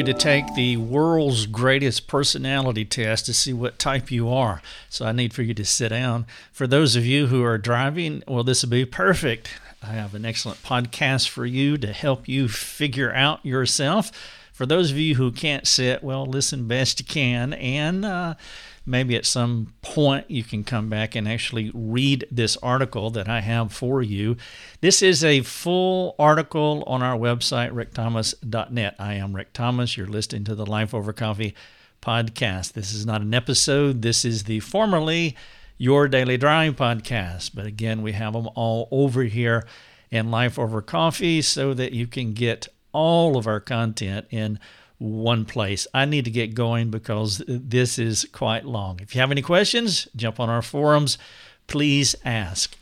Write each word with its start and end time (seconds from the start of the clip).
you 0.00 0.04
to 0.06 0.14
take 0.14 0.54
the 0.54 0.78
world's 0.78 1.44
greatest 1.44 2.06
personality 2.06 2.86
test 2.86 3.26
to 3.26 3.34
see 3.34 3.52
what 3.52 3.78
type 3.78 4.10
you 4.10 4.30
are. 4.30 4.62
So 4.88 5.04
I 5.04 5.12
need 5.12 5.34
for 5.34 5.42
you 5.42 5.52
to 5.52 5.64
sit 5.64 5.90
down. 5.90 6.24
For 6.52 6.66
those 6.66 6.96
of 6.96 7.04
you 7.04 7.26
who 7.26 7.44
are 7.44 7.58
driving, 7.58 8.22
well, 8.26 8.42
this 8.42 8.62
will 8.62 8.70
be 8.70 8.86
perfect. 8.86 9.50
I 9.82 9.88
have 9.88 10.14
an 10.14 10.24
excellent 10.24 10.62
podcast 10.62 11.28
for 11.28 11.44
you 11.44 11.76
to 11.76 11.92
help 11.92 12.28
you 12.28 12.48
figure 12.48 13.12
out 13.12 13.44
yourself. 13.44 14.10
For 14.54 14.64
those 14.64 14.90
of 14.90 14.96
you 14.96 15.16
who 15.16 15.30
can't 15.30 15.66
sit, 15.66 16.02
well, 16.02 16.24
listen 16.24 16.66
best 16.66 17.00
you 17.00 17.04
can. 17.04 17.52
And, 17.52 18.02
uh, 18.06 18.34
maybe 18.86 19.14
at 19.16 19.26
some 19.26 19.74
point 19.82 20.30
you 20.30 20.42
can 20.42 20.64
come 20.64 20.88
back 20.88 21.14
and 21.14 21.28
actually 21.28 21.70
read 21.74 22.26
this 22.30 22.56
article 22.58 23.10
that 23.10 23.28
I 23.28 23.40
have 23.40 23.72
for 23.72 24.02
you. 24.02 24.36
This 24.80 25.02
is 25.02 25.22
a 25.22 25.42
full 25.42 26.14
article 26.18 26.82
on 26.86 27.02
our 27.02 27.16
website, 27.16 27.72
rickthomas.net. 27.72 28.96
I 28.98 29.14
am 29.14 29.36
Rick 29.36 29.52
Thomas. 29.52 29.96
You're 29.96 30.06
listening 30.06 30.44
to 30.44 30.54
the 30.54 30.66
Life 30.66 30.94
Over 30.94 31.12
Coffee 31.12 31.54
podcast. 32.02 32.72
This 32.72 32.92
is 32.92 33.04
not 33.04 33.20
an 33.20 33.34
episode, 33.34 34.02
this 34.02 34.24
is 34.24 34.44
the 34.44 34.60
formerly 34.60 35.36
Your 35.76 36.08
Daily 36.08 36.36
Drive 36.36 36.76
podcast. 36.76 37.50
But 37.54 37.66
again, 37.66 38.02
we 38.02 38.12
have 38.12 38.32
them 38.32 38.48
all 38.54 38.88
over 38.90 39.24
here 39.24 39.66
in 40.10 40.30
Life 40.30 40.58
Over 40.58 40.82
Coffee 40.82 41.42
so 41.42 41.74
that 41.74 41.92
you 41.92 42.06
can 42.06 42.32
get 42.32 42.68
all 42.92 43.36
of 43.36 43.46
our 43.46 43.60
content 43.60 44.26
in 44.30 44.58
one 45.00 45.46
place. 45.46 45.86
I 45.94 46.04
need 46.04 46.26
to 46.26 46.30
get 46.30 46.54
going 46.54 46.90
because 46.90 47.42
this 47.48 47.98
is 47.98 48.28
quite 48.32 48.66
long. 48.66 49.00
If 49.00 49.14
you 49.14 49.20
have 49.20 49.30
any 49.30 49.42
questions, 49.42 50.06
jump 50.14 50.38
on 50.38 50.50
our 50.50 50.62
forums. 50.62 51.16
Please 51.66 52.14
ask. 52.24 52.76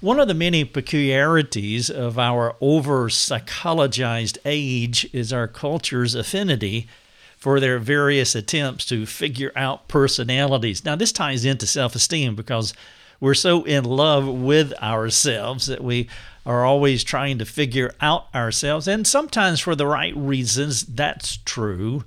One 0.00 0.18
of 0.18 0.28
the 0.28 0.34
many 0.34 0.64
peculiarities 0.64 1.88
of 1.88 2.18
our 2.18 2.56
over 2.60 3.08
psychologized 3.08 4.38
age 4.44 5.08
is 5.12 5.32
our 5.32 5.46
culture's 5.46 6.14
affinity 6.14 6.88
for 7.36 7.60
their 7.60 7.78
various 7.78 8.34
attempts 8.34 8.84
to 8.86 9.06
figure 9.06 9.52
out 9.54 9.88
personalities. 9.88 10.84
Now, 10.84 10.96
this 10.96 11.12
ties 11.12 11.44
into 11.44 11.66
self 11.66 11.94
esteem 11.94 12.34
because 12.34 12.74
we're 13.20 13.34
so 13.34 13.64
in 13.64 13.84
love 13.84 14.26
with 14.26 14.72
ourselves 14.82 15.66
that 15.66 15.84
we 15.84 16.08
are 16.50 16.64
always 16.64 17.04
trying 17.04 17.38
to 17.38 17.44
figure 17.44 17.92
out 18.00 18.26
ourselves. 18.34 18.88
And 18.88 19.06
sometimes 19.06 19.60
for 19.60 19.76
the 19.76 19.86
right 19.86 20.16
reasons, 20.16 20.84
that's 20.84 21.36
true. 21.36 22.02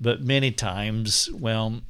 But 0.00 0.22
many 0.22 0.52
times, 0.52 1.28
well, 1.32 1.80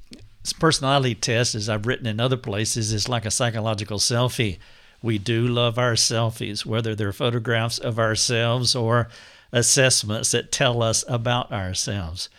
personality 0.59 1.15
test, 1.15 1.55
as 1.55 1.69
I've 1.69 1.87
written 1.87 2.07
in 2.07 2.19
other 2.19 2.39
places, 2.39 2.95
is 2.95 3.11
like 3.11 3.27
a 3.27 3.31
psychological 3.31 3.99
selfie. 3.99 4.57
We 5.03 5.19
do 5.19 5.47
love 5.47 5.79
our 5.79 5.93
selfies, 5.93 6.65
whether 6.65 6.95
they're 6.95 7.13
photographs 7.13 7.77
of 7.77 7.99
ourselves 7.99 8.75
or 8.75 9.09
assessments 9.53 10.31
that 10.31 10.51
tell 10.51 10.83
us 10.83 11.05
about 11.07 11.53
ourselves. 11.53 12.31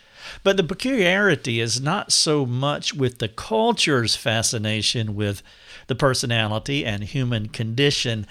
But 0.42 0.56
the 0.56 0.64
peculiarity 0.64 1.60
is 1.60 1.80
not 1.80 2.10
so 2.10 2.44
much 2.44 2.92
with 2.92 3.18
the 3.18 3.28
culture's 3.28 4.16
fascination 4.16 5.14
with 5.14 5.44
the 5.86 5.94
personality 5.94 6.84
and 6.84 7.04
human 7.04 7.50
condition 7.50 8.26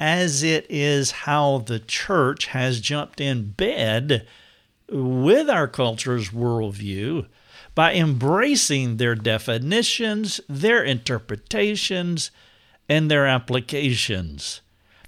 as 0.00 0.42
it 0.42 0.66
is 0.68 1.10
how 1.10 1.58
the 1.58 1.78
church 1.78 2.46
has 2.46 2.80
jumped 2.80 3.20
in 3.20 3.50
bed 3.50 4.26
with 4.90 5.48
our 5.48 5.68
culture's 5.68 6.30
worldview 6.30 7.26
by 7.74 7.94
embracing 7.94 8.96
their 8.96 9.14
definitions, 9.14 10.40
their 10.48 10.82
interpretations, 10.82 12.30
and 12.88 13.10
their 13.10 13.26
applications. 13.26 14.60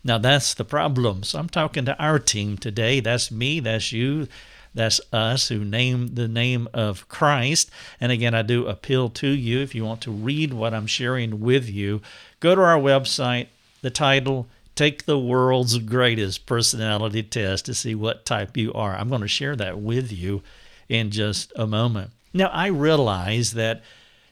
Now, 0.03 0.19
that's 0.19 0.55
the 0.55 0.65
problem. 0.65 1.23
So, 1.23 1.39
I'm 1.39 1.49
talking 1.49 1.85
to 1.85 1.99
our 2.03 2.19
team 2.19 2.57
today. 2.57 3.01
That's 3.01 3.31
me, 3.31 3.61
that's 3.61 3.93
you, 3.93 4.29
that's 4.75 5.01
us 5.13 5.49
who 5.49 5.65
name 5.65 6.15
the 6.15 6.29
name 6.29 6.69
of 6.75 7.09
Christ. 7.09 7.71
And 8.01 8.13
again, 8.13 8.35
I 8.35 8.43
do 8.43 8.67
appeal 8.67 9.09
to 9.11 9.29
you 9.29 9.61
if 9.61 9.75
you 9.75 9.85
want 9.85 10.03
to 10.03 10.11
read 10.11 10.53
what 10.53 10.75
I'm 10.75 10.87
sharing 10.87 11.41
with 11.41 11.69
you, 11.69 12.03
go 12.41 12.55
to 12.55 12.61
our 12.61 12.79
website. 12.79 13.49
The 13.83 13.91
title 13.91 14.49
Take 14.77 15.07
the 15.07 15.19
world's 15.19 15.79
greatest 15.79 16.47
personality 16.47 17.23
test 17.23 17.65
to 17.65 17.75
see 17.75 17.95
what 17.95 18.25
type 18.25 18.57
you 18.57 18.73
are. 18.75 18.95
I'm 18.95 19.09
going 19.09 19.23
to 19.23 19.29
share 19.29 19.57
that 19.57 19.81
with 19.81 20.13
you 20.13 20.43
in 20.89 21.11
just 21.11 21.53
a 21.57 21.67
moment. 21.67 22.13
Now, 22.35 22.49
I 22.49 22.67
realize 22.67 23.53
that 23.53 23.83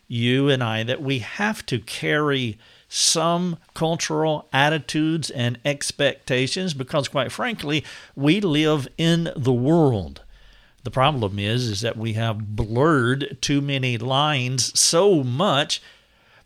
you 0.07 0.51
and 0.51 0.63
I 0.63 0.83
that 0.83 1.03
we 1.03 1.21
have 1.21 1.65
to 1.67 1.79
carry 1.79 2.59
some 2.89 3.57
cultural 3.75 4.47
attitudes 4.53 5.31
and 5.31 5.59
expectations 5.65 6.75
because 6.75 7.09
quite 7.09 7.33
frankly, 7.33 7.83
we 8.15 8.41
live 8.41 8.87
in 8.99 9.33
the 9.35 9.53
world. 9.53 10.23
The 10.85 10.91
problem 10.91 11.39
is 11.39 11.67
is 11.67 11.81
that 11.81 11.97
we 11.97 12.13
have 12.13 12.55
blurred 12.55 13.39
too 13.41 13.63
many 13.63 13.97
lines 13.97 14.79
so 14.79 15.25
much 15.25 15.83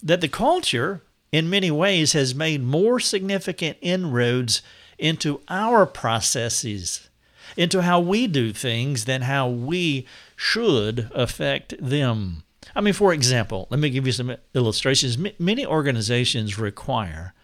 that 0.01 0.21
the 0.21 0.29
culture 0.29 1.03
in 1.33 1.50
many 1.50 1.71
ways 1.71 2.12
has 2.12 2.34
made 2.34 2.62
more 2.62 3.00
significant 3.00 3.77
inroads 3.81 4.62
into 4.99 5.41
our 5.49 5.87
processes, 5.87 7.09
into 7.56 7.83
how 7.83 8.00
we 8.00 8.27
do 8.27 8.53
things 8.53 9.05
than 9.05 9.22
how 9.22 9.49
we 9.49 10.06
should 10.37 11.11
affect 11.15 11.75
them. 11.81 12.43
I 12.75 12.81
mean, 12.81 12.94
for 12.94 13.12
example, 13.12 13.67
let 13.71 13.81
me 13.81 13.91
give 13.91 14.06
you 14.06 14.12
some 14.12 14.37
illustrations. 14.55 15.19
Many 15.38 15.67
organizations 15.67 16.59
require 16.59 17.34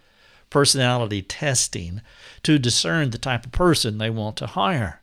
personality 0.51 1.23
testing 1.23 2.01
to 2.43 2.59
discern 2.59 3.11
the 3.11 3.19
type 3.19 3.47
of 3.47 3.53
person 3.53 3.99
they 3.99 4.11
want 4.11 4.37
to 4.37 4.47
hire. 4.47 5.01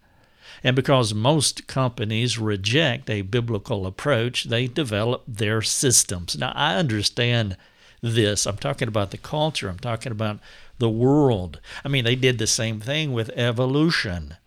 And 0.63 0.75
because 0.75 1.13
most 1.13 1.67
companies 1.67 2.37
reject 2.37 3.09
a 3.09 3.23
biblical 3.23 3.87
approach, 3.87 4.45
they 4.45 4.67
develop 4.67 5.23
their 5.27 5.61
systems. 5.61 6.37
Now, 6.37 6.53
I 6.55 6.75
understand 6.75 7.57
this. 8.01 8.45
I'm 8.45 8.57
talking 8.57 8.87
about 8.87 9.11
the 9.11 9.17
culture. 9.17 9.69
I'm 9.69 9.79
talking 9.79 10.11
about 10.11 10.39
the 10.79 10.89
world. 10.89 11.59
I 11.85 11.87
mean, 11.87 12.03
they 12.03 12.15
did 12.15 12.37
the 12.37 12.47
same 12.47 12.79
thing 12.79 13.13
with 13.13 13.29
evolution. 13.29 14.37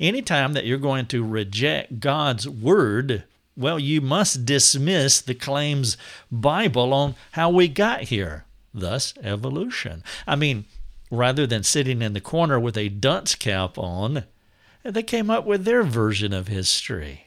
Anytime 0.00 0.54
that 0.54 0.64
you're 0.64 0.78
going 0.78 1.06
to 1.06 1.24
reject 1.24 2.00
God's 2.00 2.48
word, 2.48 3.24
well, 3.56 3.78
you 3.78 4.00
must 4.00 4.46
dismiss 4.46 5.20
the 5.20 5.34
claims 5.34 5.96
Bible 6.30 6.94
on 6.94 7.14
how 7.32 7.50
we 7.50 7.68
got 7.68 8.04
here. 8.04 8.44
Thus, 8.72 9.12
evolution. 9.22 10.02
I 10.26 10.36
mean, 10.36 10.64
rather 11.10 11.46
than 11.46 11.62
sitting 11.62 12.00
in 12.00 12.14
the 12.14 12.20
corner 12.20 12.58
with 12.58 12.78
a 12.78 12.88
dunce 12.88 13.34
cap 13.34 13.76
on, 13.76 14.24
they 14.82 15.02
came 15.02 15.28
up 15.28 15.44
with 15.44 15.64
their 15.64 15.82
version 15.82 16.32
of 16.32 16.48
history. 16.48 17.26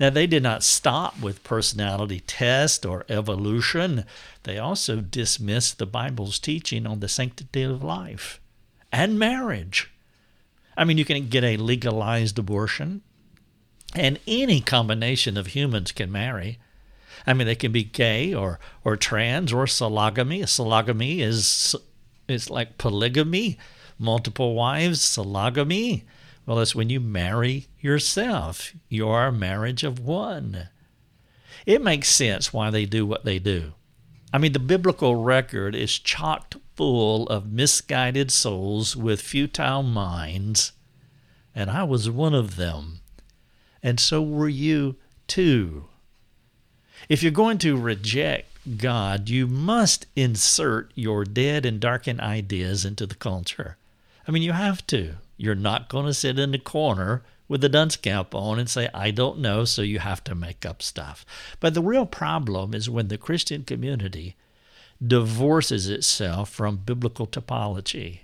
Now, 0.00 0.10
they 0.10 0.26
did 0.26 0.42
not 0.42 0.62
stop 0.62 1.20
with 1.20 1.44
personality 1.44 2.20
test 2.20 2.84
or 2.84 3.04
evolution. 3.08 4.04
They 4.44 4.58
also 4.58 5.00
dismissed 5.00 5.78
the 5.78 5.86
Bible's 5.86 6.38
teaching 6.38 6.86
on 6.86 7.00
the 7.00 7.08
sanctity 7.08 7.62
of 7.62 7.82
life 7.82 8.40
and 8.92 9.18
marriage. 9.18 9.90
I 10.76 10.84
mean, 10.84 10.98
you 10.98 11.04
can 11.04 11.28
get 11.28 11.44
a 11.44 11.56
legalized 11.56 12.38
abortion, 12.38 13.02
and 13.94 14.18
any 14.26 14.60
combination 14.60 15.36
of 15.36 15.48
humans 15.48 15.92
can 15.92 16.10
marry. 16.10 16.58
I 17.26 17.32
mean, 17.32 17.46
they 17.46 17.54
can 17.54 17.72
be 17.72 17.84
gay 17.84 18.34
or, 18.34 18.58
or 18.84 18.96
trans 18.96 19.52
or 19.52 19.66
sologamy. 19.66 20.42
Sologamy 20.42 21.20
is 21.20 21.76
it's 22.28 22.50
like 22.50 22.78
polygamy, 22.78 23.58
multiple 23.98 24.54
wives, 24.54 25.00
sologamy. 25.00 26.04
Well, 26.46 26.60
it's 26.60 26.74
when 26.74 26.90
you 26.90 27.00
marry 27.00 27.66
yourself. 27.80 28.74
You 28.88 29.08
are 29.08 29.28
a 29.28 29.32
marriage 29.32 29.82
of 29.82 29.98
one. 29.98 30.68
It 31.64 31.82
makes 31.82 32.08
sense 32.08 32.52
why 32.52 32.70
they 32.70 32.84
do 32.84 33.06
what 33.06 33.24
they 33.24 33.38
do. 33.38 33.72
I 34.32 34.38
mean, 34.38 34.52
the 34.52 34.58
biblical 34.58 35.16
record 35.16 35.74
is 35.74 35.98
chocked 35.98 36.56
full 36.74 37.26
of 37.28 37.52
misguided 37.52 38.30
souls 38.30 38.96
with 38.96 39.20
futile 39.20 39.82
minds, 39.82 40.72
and 41.54 41.70
I 41.70 41.84
was 41.84 42.10
one 42.10 42.34
of 42.34 42.56
them. 42.56 43.00
And 43.82 44.00
so 44.00 44.20
were 44.20 44.48
you 44.48 44.96
too. 45.28 45.84
If 47.08 47.22
you're 47.22 47.32
going 47.32 47.58
to 47.58 47.76
reject 47.76 48.50
God, 48.78 49.28
you 49.28 49.46
must 49.46 50.06
insert 50.16 50.90
your 50.94 51.24
dead 51.24 51.64
and 51.64 51.78
darkened 51.78 52.20
ideas 52.20 52.84
into 52.84 53.06
the 53.06 53.14
culture. 53.14 53.76
I 54.26 54.30
mean, 54.30 54.42
you 54.42 54.52
have 54.52 54.86
to. 54.88 55.16
You're 55.36 55.54
not 55.54 55.88
going 55.88 56.06
to 56.06 56.14
sit 56.14 56.38
in 56.38 56.52
the 56.52 56.58
corner 56.58 57.22
with 57.48 57.62
a 57.64 57.68
dunce 57.68 57.96
cap 57.96 58.34
on 58.34 58.58
and 58.58 58.68
say, 58.68 58.88
I 58.94 59.10
don't 59.10 59.38
know, 59.38 59.64
so 59.64 59.82
you 59.82 59.98
have 59.98 60.24
to 60.24 60.34
make 60.34 60.64
up 60.64 60.82
stuff. 60.82 61.26
But 61.60 61.74
the 61.74 61.82
real 61.82 62.06
problem 62.06 62.74
is 62.74 62.88
when 62.88 63.08
the 63.08 63.18
Christian 63.18 63.64
community 63.64 64.36
divorces 65.04 65.88
itself 65.88 66.48
from 66.48 66.76
biblical 66.78 67.26
typology. 67.26 68.20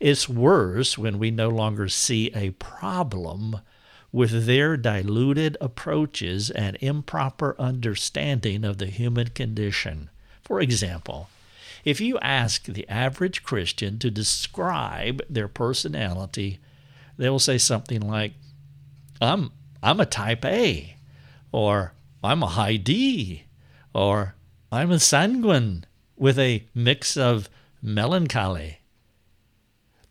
It's 0.00 0.28
worse 0.28 0.98
when 0.98 1.18
we 1.18 1.30
no 1.30 1.48
longer 1.48 1.88
see 1.88 2.30
a 2.34 2.50
problem 2.52 3.60
with 4.10 4.46
their 4.46 4.76
diluted 4.76 5.56
approaches 5.60 6.50
and 6.50 6.76
improper 6.80 7.54
understanding 7.58 8.64
of 8.64 8.78
the 8.78 8.86
human 8.86 9.28
condition. 9.28 10.10
For 10.42 10.60
example, 10.60 11.28
if 11.86 12.00
you 12.00 12.18
ask 12.18 12.64
the 12.64 12.86
average 12.88 13.44
Christian 13.44 14.00
to 14.00 14.10
describe 14.10 15.22
their 15.30 15.46
personality, 15.46 16.58
they 17.16 17.30
will 17.30 17.38
say 17.38 17.58
something 17.58 18.00
like, 18.00 18.32
I'm 19.20 19.52
I'm 19.82 20.00
a 20.00 20.04
type 20.04 20.44
A, 20.44 20.96
or 21.52 21.94
I'm 22.24 22.42
a 22.42 22.48
high 22.48 22.76
D, 22.76 23.44
or 23.94 24.34
I'm 24.72 24.90
a 24.90 24.98
sanguine 24.98 25.84
with 26.16 26.40
a 26.40 26.64
mix 26.74 27.16
of 27.16 27.48
melancholy. 27.80 28.80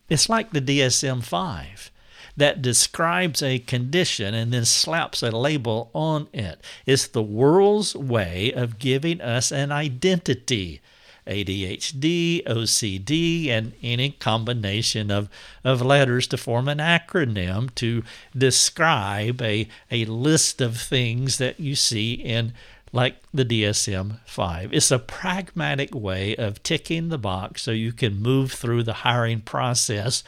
It's 0.08 0.30
like 0.30 0.52
the 0.52 0.62
DSM 0.62 1.24
5 1.26 1.92
that 2.38 2.62
describes 2.62 3.44
a 3.44 3.60
condition 3.60 4.34
and 4.34 4.54
then 4.54 4.64
slaps 4.64 5.22
a 5.22 5.32
label 5.32 5.90
on 5.94 6.30
it. 6.32 6.62
It's 6.86 7.08
the 7.08 7.24
world's 7.24 7.96
way 7.96 8.54
of 8.54 8.80
giving 8.80 9.20
us 9.20 9.52
an 9.52 9.74
identity. 9.74 10.80
ADHD, 11.28 12.44
OCD, 12.46 13.50
and 13.50 13.74
any 13.82 14.12
combination 14.12 15.12
of, 15.12 15.30
of 15.64 15.82
letters 15.82 16.28
to 16.28 16.38
form 16.38 16.68
an 16.68 16.78
acronym 16.78 17.74
to 17.76 18.04
describe 18.38 19.42
a, 19.42 19.68
a 19.92 20.06
list 20.06 20.62
of 20.62 20.78
things 20.78 21.38
that 21.38 21.60
you 21.60 21.76
see 21.76 22.14
in 22.14 22.54
like 22.92 23.18
the 23.34 23.44
DSM 23.44 24.20
5. 24.26 24.74
It's 24.74 24.92
a 24.92 25.00
pragmatic 25.00 25.94
way 25.94 26.36
of 26.36 26.64
ticking 26.64 27.10
the 27.10 27.18
box 27.18 27.64
so 27.64 27.72
you 27.72 27.92
can 27.92 28.22
move 28.22 28.54
through 28.54 28.84
the 28.84 28.94
hiring 28.94 29.42
process 29.42 30.24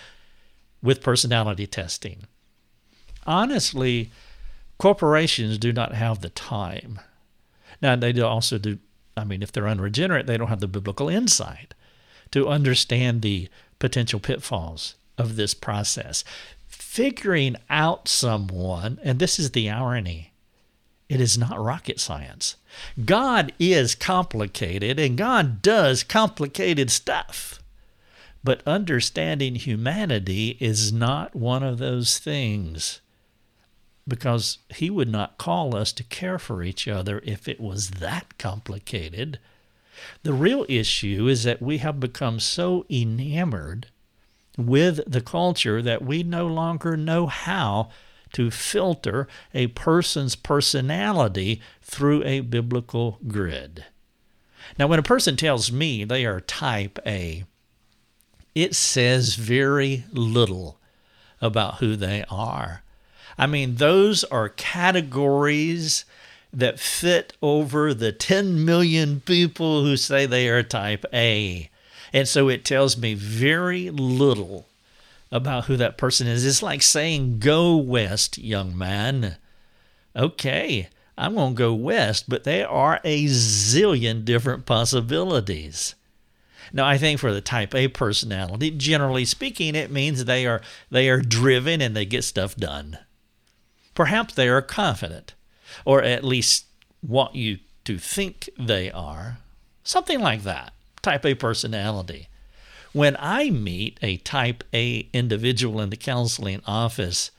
with 0.84 1.02
personality 1.02 1.66
testing. 1.66 2.24
Honestly, 3.26 4.12
corporations 4.78 5.58
do 5.58 5.72
not 5.72 5.94
have 5.94 6.22
the 6.22 6.30
time. 6.30 7.00
Now, 7.82 7.96
they 7.96 8.12
do 8.12 8.26
also 8.26 8.58
do, 8.58 8.80
I 9.18 9.24
mean, 9.24 9.42
if 9.42 9.52
they're 9.52 9.68
unregenerate, 9.68 10.28
they 10.28 10.38
don't 10.38 10.48
have 10.48 10.60
the 10.60 10.68
biblical 10.68 11.10
insight 11.10 11.74
to 12.32 12.48
understand 12.48 13.22
the 13.22 13.50
potential 13.80 14.20
pitfalls 14.20 14.96
of 15.18 15.36
this 15.36 15.54
process. 15.54 16.24
Figuring 16.68 17.56
out 17.70 18.08
someone, 18.08 19.00
and 19.04 19.20
this 19.20 19.40
is 19.40 19.52
the 19.52 19.70
irony, 19.70 20.34
it 21.10 21.22
is 21.22 21.38
not 21.38 21.60
rocket 21.60 22.00
science. 22.00 22.56
God 23.06 23.54
is 23.60 23.96
complicated 23.96 25.00
and 25.00 25.18
God 25.18 25.62
does 25.62 26.04
complicated 26.04 26.92
stuff. 26.92 27.62
But 28.44 28.62
understanding 28.68 29.56
humanity 29.56 30.58
is 30.60 30.92
not 30.94 31.36
one 31.36 31.64
of 31.64 31.78
those 31.78 32.20
things 32.20 33.02
because 34.08 34.60
He 34.70 34.90
would 34.90 35.10
not 35.10 35.38
call 35.38 35.76
us 35.76 35.92
to 35.94 36.04
care 36.04 36.40
for 36.40 36.64
each 36.64 36.88
other 36.88 37.22
if 37.24 37.48
it 37.48 37.60
was 37.60 37.92
that 37.92 38.38
complicated. 38.38 39.40
The 40.24 40.34
real 40.34 40.66
issue 40.70 41.28
is 41.28 41.44
that 41.44 41.62
we 41.62 41.80
have 41.80 42.00
become 42.00 42.40
so 42.40 42.86
enamored 42.90 43.88
with 44.58 45.02
the 45.10 45.22
culture 45.22 45.82
that 45.82 46.04
we 46.04 46.24
no 46.24 46.48
longer 46.48 46.98
know 46.98 47.28
how 47.28 47.90
to 48.34 48.52
filter 48.52 49.28
a 49.54 49.68
person's 49.68 50.36
personality 50.36 51.62
through 51.82 52.24
a 52.24 52.42
biblical 52.42 53.20
grid. 53.28 53.86
Now, 54.78 54.88
when 54.88 55.00
a 55.00 55.04
person 55.04 55.38
tells 55.38 55.72
me 55.72 56.04
they 56.04 56.26
are 56.26 56.42
type 56.42 57.00
A, 57.06 57.46
it 58.54 58.76
says 58.76 59.36
very 59.36 60.06
little 60.12 60.80
about 61.40 61.76
who 61.76 61.96
they 61.96 62.26
are. 62.30 62.84
I 63.38 63.46
mean, 63.46 63.76
those 63.76 64.24
are 64.26 64.50
categories 64.50 66.06
that 66.52 66.80
fit 66.80 67.34
over 67.42 67.94
the 67.94 68.12
10 68.12 68.66
million 68.66 69.20
people 69.22 69.84
who 69.84 69.96
say 69.96 70.26
they 70.26 70.50
are 70.50 70.64
type 70.64 71.06
A. 71.14 71.70
And 72.14 72.28
so 72.28 72.50
it 72.50 72.66
tells 72.66 72.98
me 72.98 73.14
very 73.14 73.90
little 73.90 74.68
about 75.32 75.66
who 75.66 75.78
that 75.78 75.98
person 75.98 76.26
is. 76.26 76.46
It's 76.46 76.64
like 76.64 76.82
saying, 76.82 77.40
Go 77.40 77.76
west, 77.76 78.38
young 78.38 78.78
man. 78.78 79.38
Okay, 80.16 80.90
I'm 81.18 81.36
going 81.36 81.54
to 81.54 81.58
go 81.58 81.74
west, 81.74 82.30
but 82.30 82.44
there 82.44 82.68
are 82.68 83.00
a 83.04 83.26
zillion 83.26 84.26
different 84.26 84.66
possibilities. 84.66 85.96
Now, 86.74 86.86
I 86.86 86.98
think 86.98 87.20
for 87.20 87.34
the 87.34 87.42
type 87.42 87.76
A 87.76 87.88
personality, 87.88 88.72
generally 88.72 89.26
speaking, 89.26 89.76
it 89.76 89.92
means 89.92 90.26
they 90.26 90.46
are 90.46 90.62
they 90.90 91.10
are 91.10 91.22
driven 91.22 91.82
and 91.82 91.96
they 91.96 92.06
get 92.06 92.24
stuff 92.24 92.56
done. 92.56 92.98
Perhaps 93.98 94.36
they 94.36 94.48
are 94.48 94.62
confident, 94.62 95.34
or 95.84 96.04
at 96.04 96.24
least 96.24 96.68
want 97.02 97.34
you 97.34 97.58
to 97.84 97.98
think 97.98 98.48
they 98.56 98.92
are. 98.92 99.40
Something 99.84 100.20
like 100.20 100.44
that. 100.44 100.72
Type 101.02 101.26
A 101.26 101.34
personality. 101.34 102.28
When 102.94 103.18
I 103.18 103.50
meet 103.50 103.98
a 104.04 104.18
type 104.18 104.64
A 104.72 105.10
individual 105.14 105.82
in 105.82 105.90
the 105.90 105.98
counseling 105.98 106.62
office, 106.68 107.32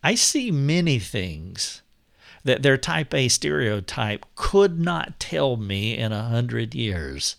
I 0.00 0.14
see 0.14 0.52
many 0.52 1.00
things 1.00 1.82
that 2.44 2.62
their 2.62 2.78
type 2.78 3.12
A 3.12 3.26
stereotype 3.26 4.24
could 4.36 4.78
not 4.78 5.18
tell 5.18 5.56
me 5.56 5.96
in 5.96 6.12
a 6.12 6.28
hundred 6.28 6.72
years. 6.72 7.34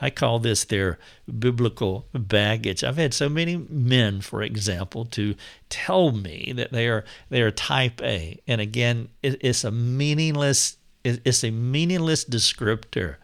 I 0.00 0.10
call 0.10 0.38
this 0.38 0.64
their 0.64 0.98
biblical 1.38 2.06
baggage. 2.12 2.82
I've 2.82 2.96
had 2.96 3.12
so 3.12 3.28
many 3.28 3.56
men, 3.56 4.20
for 4.20 4.42
example, 4.42 5.04
to 5.06 5.34
tell 5.68 6.10
me 6.12 6.52
that 6.56 6.72
they 6.72 6.88
are 6.88 7.04
they 7.28 7.42
are 7.42 7.50
type 7.50 8.00
A, 8.02 8.40
and 8.46 8.60
again, 8.60 9.08
it's 9.22 9.64
a 9.64 9.70
meaningless 9.70 10.76
it's 11.04 11.44
a 11.44 11.50
meaningless 11.50 12.24
descriptor, 12.24 13.16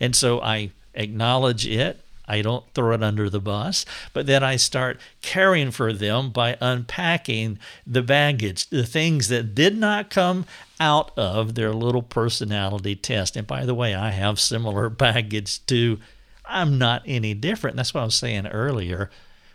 and 0.00 0.14
so 0.14 0.40
I 0.40 0.70
acknowledge 0.94 1.66
it. 1.66 2.00
I 2.28 2.42
don't 2.42 2.64
throw 2.74 2.92
it 2.92 3.04
under 3.04 3.30
the 3.30 3.40
bus, 3.40 3.86
but 4.12 4.26
then 4.26 4.42
I 4.42 4.56
start 4.56 5.00
caring 5.22 5.70
for 5.70 5.92
them 5.92 6.30
by 6.30 6.56
unpacking 6.60 7.60
the 7.86 8.02
baggage, 8.02 8.68
the 8.68 8.84
things 8.84 9.28
that 9.28 9.54
did 9.54 9.76
not 9.76 10.10
come 10.10 10.44
out 10.80 11.16
of 11.16 11.54
their 11.54 11.72
little 11.72 12.02
personality 12.02 12.96
test. 12.96 13.36
And 13.36 13.46
by 13.46 13.64
the 13.64 13.76
way, 13.76 13.94
I 13.94 14.10
have 14.10 14.40
similar 14.40 14.88
baggage 14.90 15.64
too 15.66 16.00
I'm 16.48 16.78
not 16.78 17.02
any 17.06 17.34
different. 17.34 17.76
That's 17.76 17.92
what 17.92 18.00
I 18.02 18.04
was 18.04 18.14
saying 18.14 18.46
earlier. 18.46 19.10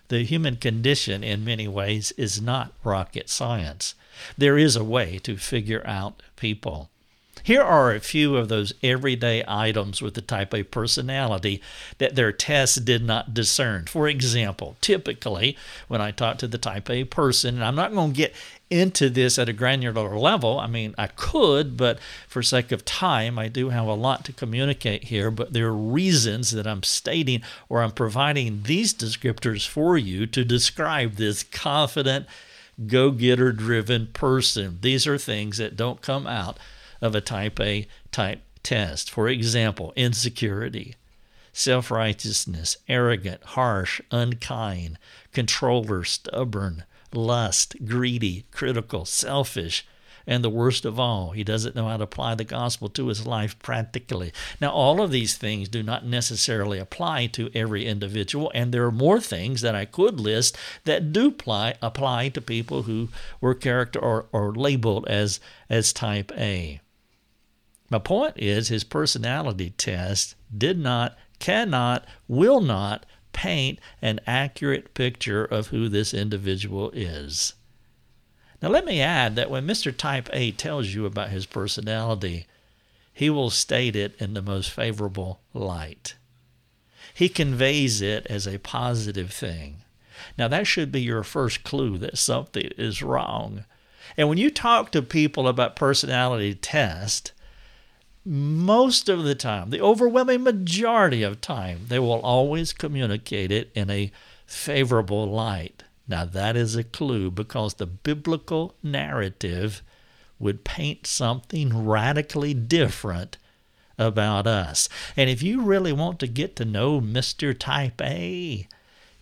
The 0.10 0.24
human 0.24 0.58
condition, 0.58 1.24
in 1.24 1.46
many 1.46 1.68
ways, 1.68 2.12
is 2.18 2.42
not 2.42 2.74
rocket 2.84 3.30
science. 3.30 3.96
There 4.38 4.58
is 4.58 4.76
a 4.76 4.84
way 4.84 5.18
to 5.20 5.38
figure 5.38 5.82
out 5.88 6.22
people. 6.36 6.91
Here 7.44 7.62
are 7.62 7.92
a 7.92 8.00
few 8.00 8.38
of 8.38 8.50
those 8.50 8.74
everyday 8.84 9.44
items 9.48 10.02
with 10.02 10.14
the 10.14 10.22
type 10.22 10.54
A 10.54 10.64
personality 10.64 11.62
that 11.98 12.16
their 12.16 12.32
tests 12.32 12.78
did 12.78 13.04
not 13.04 13.34
discern. 13.34 13.86
For 13.88 14.08
example, 14.08 14.78
typically 14.80 15.58
when 15.88 16.02
I 16.02 16.12
talk 16.12 16.38
to 16.40 16.48
the 16.48 16.60
type 16.60 16.90
A 16.90 17.04
person, 17.04 17.56
and 17.56 17.64
I'm 17.64 17.76
not 17.76 17.94
going 17.94 18.12
to 18.12 18.18
get 18.18 18.36
into 18.70 19.10
this 19.10 19.40
at 19.40 19.50
a 19.50 19.54
granular 19.54 20.18
level. 20.18 20.60
I 20.60 20.68
mean, 20.68 20.94
I 20.98 21.08
could, 21.08 21.76
but 21.76 22.00
for 22.28 22.44
sake 22.44 22.72
of 22.72 22.86
time, 22.86 23.40
I 23.40 23.48
do 23.48 23.70
have 23.70 23.88
a 23.88 23.94
lot 23.94 24.24
to 24.26 24.34
communicate 24.34 25.06
here. 25.06 25.32
But 25.32 25.54
there 25.54 25.68
are 25.68 25.74
reasons 25.74 26.52
that 26.52 26.68
I'm 26.68 26.84
stating 26.84 27.42
or 27.70 27.82
I'm 27.82 27.92
providing 27.92 28.64
these 28.64 28.94
descriptors 28.94 29.68
for 29.68 29.98
you 29.98 30.28
to 30.28 30.46
describe 30.46 31.16
this 31.16 31.44
confident, 31.44 32.28
go 32.88 33.12
getter 33.12 33.52
driven 33.52 34.08
person. 34.08 34.78
These 34.82 35.06
are 35.08 35.18
things 35.18 35.58
that 35.58 35.76
don't 35.76 36.02
come 36.02 36.28
out 36.28 36.58
of 37.02 37.16
a 37.16 37.22
type 37.22 37.60
A 37.60 37.88
type 38.12 38.42
test. 38.64 39.10
For 39.10 39.28
example, 39.28 39.94
insecurity. 39.96 40.96
Self 41.54 41.92
righteousness, 41.92 42.78
arrogant, 42.88 43.44
harsh, 43.44 44.00
unkind, 44.10 44.98
controller, 45.34 46.06
stubborn, 46.06 46.86
lust, 47.12 47.76
greedy, 47.86 48.46
critical, 48.52 49.04
selfish, 49.04 49.86
and 50.28 50.44
the 50.44 50.50
worst 50.50 50.86
of 50.86 51.00
all, 51.00 51.32
he 51.32 51.44
doesn't 51.44 51.76
know 51.76 51.88
how 51.88 51.98
to 51.98 52.04
apply 52.04 52.36
the 52.36 52.44
gospel 52.44 52.90
to 52.90 53.08
his 53.08 53.26
life 53.26 53.58
practically. 53.60 54.32
Now, 54.60 54.72
all 54.72 55.02
of 55.02 55.12
these 55.12 55.36
things 55.36 55.68
do 55.68 55.84
not 55.84 56.06
necessarily 56.06 56.80
apply 56.80 57.28
to 57.28 57.50
every 57.54 57.86
individual, 57.86 58.52
and 58.54 58.72
there 58.72 58.86
are 58.86 58.92
more 58.92 59.20
things 59.20 59.62
that 59.62 59.76
I 59.76 59.86
could 59.86 60.20
list 60.20 60.58
that 60.86 61.12
do 61.12 61.28
apply, 61.28 61.76
apply 61.82 62.30
to 62.30 62.42
people 62.42 62.84
who 62.84 63.10
were 63.40 63.56
character 63.56 64.00
or, 64.00 64.28
or 64.32 64.54
labeled 64.54 65.08
as, 65.08 65.40
as 65.70 65.92
type 65.92 66.32
A. 66.38 66.80
My 67.92 68.00
point 68.00 68.36
is 68.38 68.70
his 68.70 68.86
personality 68.86 69.72
test 69.72 70.36
did 70.58 70.80
not, 70.80 71.18
cannot, 71.40 72.06
will 72.26 72.62
not 72.62 73.06
paint 73.34 73.80
an 74.02 74.22
accurate 74.26 74.94
picture 74.94 75.44
of 75.44 75.68
who 75.68 75.90
this 75.90 76.14
individual 76.14 76.90
is. 76.92 77.54
Now, 78.62 78.70
let 78.70 78.86
me 78.86 79.02
add 79.02 79.36
that 79.36 79.50
when 79.50 79.68
Mr. 79.68 79.96
Type 79.96 80.30
A 80.32 80.52
tells 80.52 80.94
you 80.94 81.06
about 81.06 81.32
his 81.32 81.46
personality, 81.46 82.48
he 83.14 83.30
will 83.30 83.50
state 83.50 83.98
it 83.98 84.16
in 84.20 84.36
the 84.36 84.42
most 84.42 84.72
favorable 84.72 85.42
light. 85.54 86.16
He 87.14 87.28
conveys 87.28 88.02
it 88.02 88.26
as 88.28 88.48
a 88.48 88.60
positive 88.60 89.34
thing. 89.34 89.84
Now, 90.38 90.48
that 90.48 90.66
should 90.66 90.94
be 90.94 91.02
your 91.02 91.24
first 91.24 91.64
clue 91.64 91.98
that 91.98 92.18
something 92.18 92.70
is 92.78 93.04
wrong. 93.04 93.66
And 94.16 94.30
when 94.30 94.38
you 94.38 94.50
talk 94.50 94.92
to 94.92 95.02
people 95.02 95.46
about 95.48 95.76
personality 95.76 96.56
test, 96.56 97.34
most 98.24 99.10
of 99.10 99.24
the 99.24 99.36
time, 99.36 99.70
the 99.70 99.82
overwhelming 99.82 100.44
majority 100.44 101.24
of 101.24 101.42
time, 101.42 101.86
they 101.88 102.00
will 102.00 102.22
always 102.22 102.74
communicate 102.74 103.52
it 103.52 103.72
in 103.74 103.90
a 103.90 104.12
favorable 104.46 105.28
light. 105.28 105.84
Now, 106.08 106.26
that 106.26 106.56
is 106.56 106.76
a 106.76 106.84
clue 106.84 107.32
because 107.32 107.76
the 107.76 107.86
biblical 107.86 108.76
narrative 108.84 109.82
would 110.40 110.64
paint 110.64 111.08
something 111.08 111.86
radically 111.86 112.54
different 112.54 113.38
about 113.98 114.48
us. 114.48 114.90
And 115.16 115.30
if 115.30 115.42
you 115.42 115.62
really 115.62 115.94
want 115.94 116.20
to 116.20 116.28
get 116.28 116.56
to 116.58 116.66
know 116.66 117.00
Mr. 117.00 117.58
Type 117.58 118.02
A, 118.02 118.68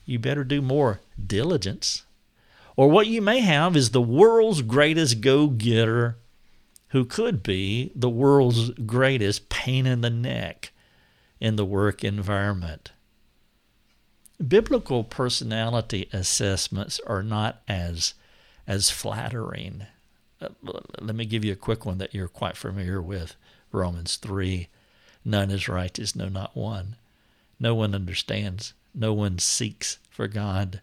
you 0.06 0.20
better 0.20 0.44
do 0.44 0.62
more 0.62 1.02
diligence. 1.24 2.04
Or 2.76 2.90
what 2.90 3.08
you 3.08 3.22
may 3.22 3.42
have 3.42 3.76
is 3.76 3.92
the 3.92 4.02
world's 4.02 4.62
greatest 4.62 5.22
go 5.22 5.48
getter 5.48 6.18
who 6.90 7.06
could 7.06 7.44
be 7.44 7.92
the 7.96 8.10
world's 8.10 8.72
greatest 8.72 9.50
pain 9.50 9.86
in 9.86 10.02
the 10.02 10.10
neck 10.10 10.72
in 11.40 11.56
the 11.56 11.66
work 11.66 12.04
environment. 12.04 12.92
Biblical 14.46 15.04
personality 15.04 16.10
assessments 16.14 17.00
are 17.06 17.24
not 17.24 17.62
as 17.68 18.14
as 18.68 18.90
flattering. 18.90 19.88
Uh, 20.42 20.50
let 21.00 21.16
me 21.16 21.26
give 21.26 21.44
you 21.44 21.52
a 21.54 21.58
quick 21.58 21.86
one 21.86 21.98
that 21.98 22.14
you're 22.14 22.28
quite 22.28 22.56
familiar 22.56 23.02
with. 23.02 23.36
Romans 23.72 24.16
3 24.16 24.68
None 25.26 25.52
is 25.52 25.68
righteous, 25.68 26.16
no, 26.16 26.30
not 26.30 26.56
one. 26.56 26.96
No 27.60 27.76
one 27.76 27.94
understands, 27.94 28.74
no 28.94 29.14
one 29.14 29.38
seeks 29.38 30.00
for 30.10 30.28
God. 30.28 30.82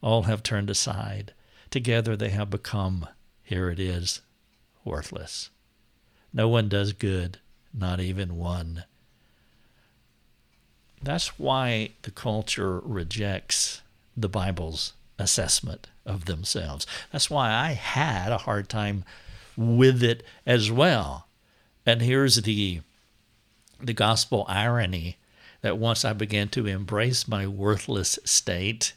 All 0.00 0.22
have 0.22 0.42
turned 0.42 0.70
aside. 0.70 1.32
Together 1.70 2.16
they 2.16 2.30
have 2.30 2.50
become, 2.50 3.08
here 3.42 3.70
it 3.70 3.80
is, 3.80 4.20
worthless. 4.84 5.50
No 6.32 6.48
one 6.48 6.68
does 6.68 6.92
good, 6.92 7.38
not 7.74 8.00
even 8.00 8.36
one. 8.36 8.84
That's 11.02 11.38
why 11.38 11.90
the 12.02 12.10
culture 12.10 12.80
rejects 12.80 13.82
the 14.16 14.28
Bible's 14.28 14.92
assessment 15.18 15.88
of 16.06 16.24
themselves. 16.26 16.86
That's 17.10 17.30
why 17.30 17.52
I 17.52 17.72
had 17.72 18.32
a 18.32 18.38
hard 18.38 18.68
time 18.68 19.04
with 19.56 20.02
it 20.02 20.24
as 20.46 20.70
well. 20.70 21.26
And 21.84 22.02
here's 22.02 22.36
the 22.36 22.80
the 23.80 23.92
gospel 23.92 24.44
irony 24.48 25.16
that 25.60 25.76
once 25.76 26.04
I 26.04 26.12
began 26.12 26.48
to 26.50 26.66
embrace 26.66 27.26
my 27.26 27.48
worthless 27.48 28.16
state, 28.24 28.94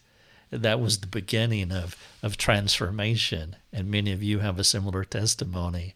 that 0.52 0.80
was 0.80 1.00
the 1.00 1.08
beginning 1.08 1.72
of, 1.72 1.96
of 2.22 2.38
transformation. 2.38 3.56
And 3.74 3.90
many 3.90 4.12
of 4.12 4.24
you 4.24 4.40
have 4.40 4.60
a 4.60 4.64
similar 4.64 5.04
testimony. 5.04 5.96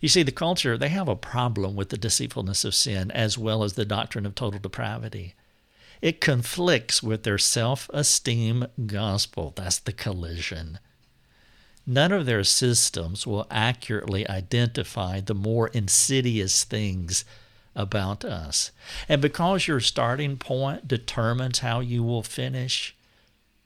You 0.00 0.08
see, 0.08 0.22
the 0.22 0.32
culture, 0.32 0.78
they 0.78 0.88
have 0.88 1.08
a 1.08 1.16
problem 1.16 1.74
with 1.76 1.88
the 1.88 1.98
deceitfulness 1.98 2.64
of 2.64 2.74
sin 2.74 3.10
as 3.10 3.36
well 3.36 3.64
as 3.64 3.74
the 3.74 3.84
doctrine 3.84 4.26
of 4.26 4.34
total 4.34 4.60
depravity. 4.60 5.34
It 6.00 6.20
conflicts 6.20 7.02
with 7.02 7.22
their 7.22 7.38
self 7.38 7.88
esteem 7.92 8.66
gospel. 8.86 9.52
That's 9.54 9.78
the 9.78 9.92
collision. 9.92 10.78
None 11.86 12.12
of 12.12 12.26
their 12.26 12.44
systems 12.44 13.26
will 13.26 13.46
accurately 13.50 14.28
identify 14.28 15.20
the 15.20 15.34
more 15.34 15.68
insidious 15.68 16.64
things 16.64 17.24
about 17.74 18.24
us. 18.24 18.70
And 19.08 19.20
because 19.20 19.66
your 19.66 19.80
starting 19.80 20.36
point 20.36 20.86
determines 20.86 21.60
how 21.60 21.80
you 21.80 22.02
will 22.02 22.22
finish, 22.22 22.94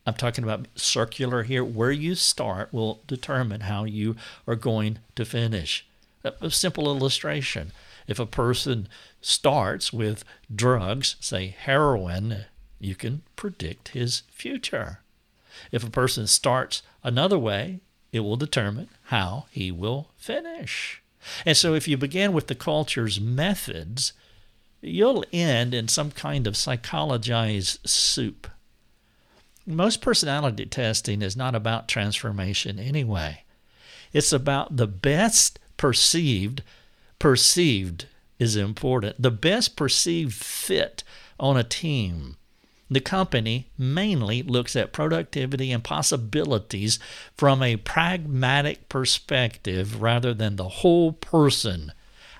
I'm 0.06 0.14
talking 0.14 0.44
about 0.44 0.68
circular 0.76 1.42
here, 1.42 1.64
where 1.64 1.90
you 1.90 2.14
start 2.14 2.72
will 2.72 3.00
determine 3.08 3.62
how 3.62 3.84
you 3.84 4.14
are 4.46 4.54
going 4.54 4.98
to 5.16 5.24
finish. 5.24 5.84
A 6.22 6.50
simple 6.50 6.86
illustration. 6.86 7.72
If 8.06 8.20
a 8.20 8.26
person 8.26 8.88
starts 9.20 9.92
with 9.92 10.24
drugs, 10.54 11.16
say 11.18 11.56
heroin, 11.58 12.44
you 12.78 12.94
can 12.94 13.22
predict 13.34 13.88
his 13.88 14.22
future. 14.30 15.00
If 15.72 15.84
a 15.84 15.90
person 15.90 16.26
starts 16.26 16.82
another 17.02 17.38
way, 17.38 17.80
it 18.12 18.20
will 18.20 18.36
determine 18.36 18.88
how 19.04 19.46
he 19.50 19.72
will 19.72 20.10
finish. 20.16 21.02
And 21.44 21.56
so, 21.56 21.74
if 21.74 21.88
you 21.88 21.96
begin 21.96 22.32
with 22.32 22.46
the 22.46 22.54
culture's 22.54 23.20
methods, 23.20 24.12
you'll 24.80 25.24
end 25.32 25.74
in 25.74 25.88
some 25.88 26.12
kind 26.12 26.46
of 26.46 26.54
psychologized 26.54 27.86
soup. 27.88 28.48
Most 29.66 30.00
personality 30.00 30.64
testing 30.64 31.22
is 31.22 31.36
not 31.36 31.56
about 31.56 31.88
transformation 31.88 32.78
anyway. 32.78 33.42
It's 34.12 34.32
about 34.32 34.76
the 34.76 34.86
best 34.86 35.58
perceived, 35.76 36.62
perceived 37.18 38.06
is 38.38 38.54
important, 38.54 39.20
the 39.20 39.32
best 39.32 39.74
perceived 39.74 40.34
fit 40.34 41.02
on 41.40 41.56
a 41.56 41.64
team. 41.64 42.36
The 42.88 43.00
company 43.00 43.66
mainly 43.76 44.44
looks 44.44 44.76
at 44.76 44.92
productivity 44.92 45.72
and 45.72 45.82
possibilities 45.82 47.00
from 47.36 47.60
a 47.60 47.76
pragmatic 47.76 48.88
perspective 48.88 50.00
rather 50.00 50.32
than 50.32 50.54
the 50.54 50.68
whole 50.68 51.12
person, 51.12 51.92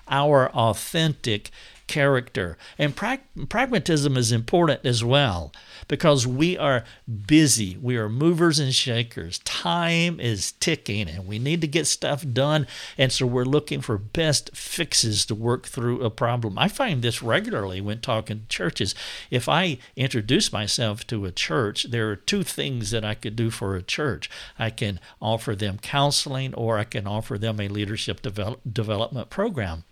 our 0.07 0.49
authentic 0.51 1.51
character. 1.87 2.57
And 2.77 2.95
prag- 2.95 3.49
pragmatism 3.49 4.17
is 4.17 4.31
important 4.31 4.85
as 4.85 5.03
well 5.03 5.51
because 5.87 6.27
we 6.27 6.57
are 6.57 6.83
busy. 7.25 7.77
We 7.81 7.97
are 7.97 8.09
movers 8.09 8.59
and 8.59 8.73
shakers. 8.73 9.39
Time 9.39 10.19
is 10.19 10.51
ticking 10.53 11.09
and 11.09 11.25
we 11.25 11.39
need 11.39 11.61
to 11.61 11.67
get 11.67 11.87
stuff 11.87 12.25
done. 12.31 12.67
And 12.97 13.11
so 13.11 13.25
we're 13.25 13.45
looking 13.45 13.81
for 13.81 13.97
best 13.97 14.55
fixes 14.55 15.25
to 15.27 15.35
work 15.35 15.65
through 15.67 16.03
a 16.03 16.09
problem. 16.09 16.57
I 16.57 16.67
find 16.67 17.01
this 17.01 17.23
regularly 17.23 17.81
when 17.81 18.01
talking 18.01 18.41
to 18.41 18.47
churches. 18.47 18.93
If 19.31 19.47
I 19.47 19.77
introduce 19.95 20.51
myself 20.51 21.07
to 21.07 21.25
a 21.25 21.31
church, 21.31 21.87
there 21.89 22.09
are 22.09 22.15
two 22.15 22.43
things 22.43 22.91
that 22.91 23.05
I 23.05 23.13
could 23.15 23.35
do 23.35 23.49
for 23.49 23.75
a 23.75 23.81
church. 23.81 24.29
I 24.59 24.69
can 24.69 24.99
offer 25.21 25.55
them 25.55 25.79
counseling 25.81 26.53
or 26.53 26.77
I 26.77 26.83
can 26.83 27.07
offer 27.07 27.37
them 27.37 27.59
a 27.59 27.67
leadership 27.67 28.21
develop, 28.21 28.61
development 28.71 29.29
program. 29.29 29.83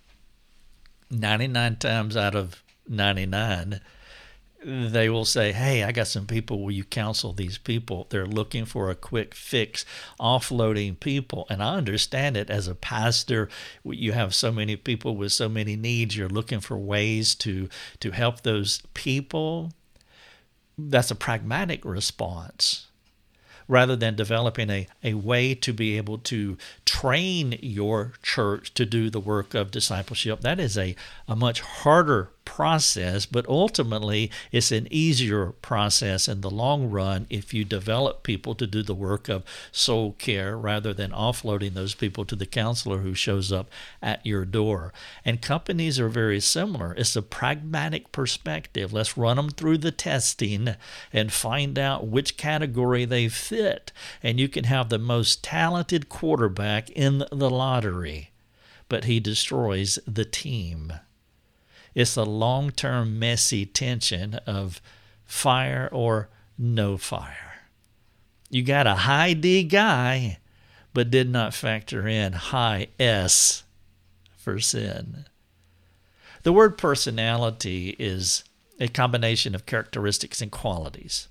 99 1.19 1.77
times 1.77 2.17
out 2.17 2.35
of 2.35 2.63
99, 2.87 3.81
they 4.63 5.09
will 5.09 5.25
say, 5.25 5.51
Hey, 5.51 5.83
I 5.83 5.91
got 5.91 6.07
some 6.07 6.25
people. 6.25 6.63
Will 6.63 6.71
you 6.71 6.83
counsel 6.83 7.33
these 7.33 7.57
people? 7.57 8.07
They're 8.09 8.25
looking 8.25 8.65
for 8.65 8.89
a 8.89 8.95
quick 8.95 9.35
fix, 9.35 9.85
offloading 10.19 10.99
people. 10.99 11.45
And 11.49 11.61
I 11.61 11.75
understand 11.75 12.35
it 12.35 12.49
as 12.49 12.67
a 12.67 12.75
pastor. 12.75 13.49
You 13.83 14.13
have 14.13 14.33
so 14.33 14.51
many 14.51 14.75
people 14.75 15.15
with 15.15 15.31
so 15.31 15.47
many 15.47 15.75
needs. 15.75 16.17
You're 16.17 16.29
looking 16.29 16.59
for 16.59 16.77
ways 16.77 17.35
to, 17.35 17.69
to 17.99 18.11
help 18.11 18.41
those 18.41 18.81
people. 18.93 19.71
That's 20.77 21.11
a 21.11 21.15
pragmatic 21.15 21.85
response 21.85 22.84
rather 23.67 23.95
than 23.95 24.15
developing 24.15 24.69
a, 24.69 24.87
a 25.03 25.13
way 25.13 25.55
to 25.55 25.73
be 25.73 25.97
able 25.97 26.17
to 26.19 26.57
train 26.85 27.57
your 27.61 28.13
church 28.21 28.73
to 28.73 28.85
do 28.85 29.09
the 29.09 29.19
work 29.19 29.53
of 29.53 29.71
discipleship. 29.71 30.41
That 30.41 30.59
is 30.59 30.77
a, 30.77 30.95
a 31.27 31.35
much 31.35 31.61
harder 31.61 32.29
process, 32.45 33.25
but 33.25 33.47
ultimately 33.47 34.31
it's 34.51 34.71
an 34.71 34.87
easier 34.89 35.47
process 35.47 36.27
in 36.27 36.41
the 36.41 36.49
long 36.49 36.89
run 36.89 37.27
if 37.29 37.53
you 37.53 37.65
develop 37.65 38.23
people 38.23 38.55
to 38.55 38.67
do 38.67 38.81
the 38.81 38.95
work 38.95 39.27
of 39.27 39.43
soul 39.71 40.13
care 40.13 40.57
rather 40.57 40.93
than 40.93 41.11
offloading 41.11 41.73
those 41.73 41.95
people 41.95 42.23
to 42.23 42.35
the 42.35 42.45
counselor 42.45 42.99
who 42.99 43.13
shows 43.13 43.51
up 43.51 43.69
at 44.01 44.25
your 44.25 44.45
door. 44.45 44.93
And 45.25 45.41
companies 45.41 45.99
are 45.99 46.07
very 46.07 46.39
similar. 46.39 46.93
It's 46.93 47.15
a 47.15 47.21
pragmatic 47.21 48.11
perspective. 48.11 48.93
Let's 48.93 49.17
run 49.17 49.37
them 49.37 49.49
through 49.49 49.79
the 49.79 49.91
testing 49.91 50.75
and 51.11 51.33
find 51.33 51.77
out 51.77 52.07
which 52.07 52.37
category 52.37 53.05
they 53.05 53.27
fit. 53.27 53.91
And 54.23 54.39
you 54.39 54.47
can 54.47 54.65
have 54.65 54.89
the 54.89 54.99
most 54.99 55.43
talented 55.43 56.09
quarterback 56.09 56.89
in 56.91 57.25
the 57.31 57.49
lottery, 57.49 58.31
but 58.87 59.05
he 59.05 59.19
destroys 59.19 59.99
the 60.07 60.25
team. 60.25 60.93
It's 61.95 62.15
the 62.15 62.25
long 62.25 62.71
term 62.71 63.17
messy 63.17 63.65
tension 63.65 64.35
of 64.45 64.81
fire 65.25 65.89
or 65.91 66.29
no 66.57 66.97
fire. 66.97 67.61
You 68.49 68.61
got 68.63 68.85
a 68.85 68.95
high 68.95 69.33
D 69.33 69.63
guy, 69.63 70.39
but 70.93 71.09
did 71.09 71.29
not 71.29 71.53
factor 71.53 72.07
in 72.07 72.33
high 72.33 72.87
S 72.99 73.63
for 74.37 74.59
sin. 74.59 75.25
The 76.43 76.53
word 76.53 76.77
personality 76.77 77.95
is 77.97 78.43
a 78.79 78.87
combination 78.87 79.55
of 79.55 79.65
characteristics 79.65 80.41
and 80.41 80.51
qualities 80.51 81.27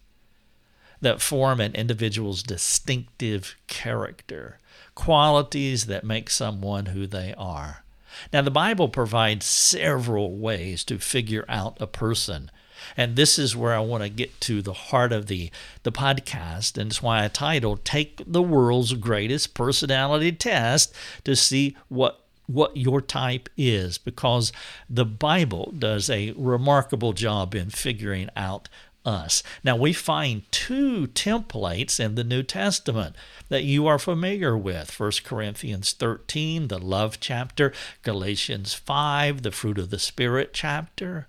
that 1.01 1.21
form 1.21 1.61
an 1.61 1.75
individual's 1.75 2.43
distinctive 2.43 3.57
character, 3.67 4.59
qualities 4.95 5.87
that 5.87 6.03
make 6.03 6.31
someone 6.31 6.87
who 6.87 7.07
they 7.07 7.35
are. 7.37 7.84
Now, 8.33 8.43
the 8.43 8.51
Bible 8.51 8.89
provides 8.89 9.47
several 9.47 10.37
ways 10.37 10.85
to 10.85 10.99
figure 10.99 11.45
out 11.49 11.77
a 11.81 11.87
person. 11.87 12.51
And 12.97 13.17
this 13.17 13.39
is 13.39 13.57
where 13.57 13.75
I 13.75 13.81
want 13.81 14.03
to 14.03 14.09
get 14.09 14.41
to 14.43 14.61
the 14.61 14.73
heart 14.73 15.13
of 15.13 15.27
the, 15.27 15.51
the 15.85 15.93
podcast. 15.93 16.77
And 16.77 16.91
it's 16.91 17.03
why 17.03 17.25
I 17.25 17.29
titled 17.29 17.85
Take 17.85 18.23
the 18.27 18.43
World's 18.43 18.93
Greatest 18.95 19.55
Personality 19.55 20.33
Test 20.33 20.95
to 21.25 21.35
see 21.35 21.77
what 21.89 22.21
what 22.47 22.77
your 22.77 23.01
type 23.01 23.49
is 23.57 23.97
because 23.97 24.53
the 24.91 25.07
Bible 25.07 25.73
does 25.79 26.11
a 26.11 26.33
remarkable 26.37 27.15
job 27.15 27.55
in 27.55 27.71
figuring 27.71 28.29
out 28.37 28.69
us. 29.05 29.43
Now, 29.63 29.77
we 29.77 29.93
find 29.93 30.51
two 30.51 31.09
templates 31.09 32.01
in 32.01 32.15
the 32.15 32.25
New 32.25 32.43
Testament 32.43 33.17
that 33.49 33.65
you 33.65 33.87
are 33.87 33.99
familiar 33.99 34.57
with 34.57 34.99
1 34.99 35.13
Corinthians 35.25 35.93
13, 35.93 36.69
the 36.69 36.79
love 36.79 37.21
chapter, 37.21 37.73
Galatians 38.03 38.75
5, 38.75 39.43
the 39.43 39.53
fruit 39.53 39.79
of 39.79 39.91
the 39.91 39.99
Spirit 39.99 40.51
chapter. 40.53 41.29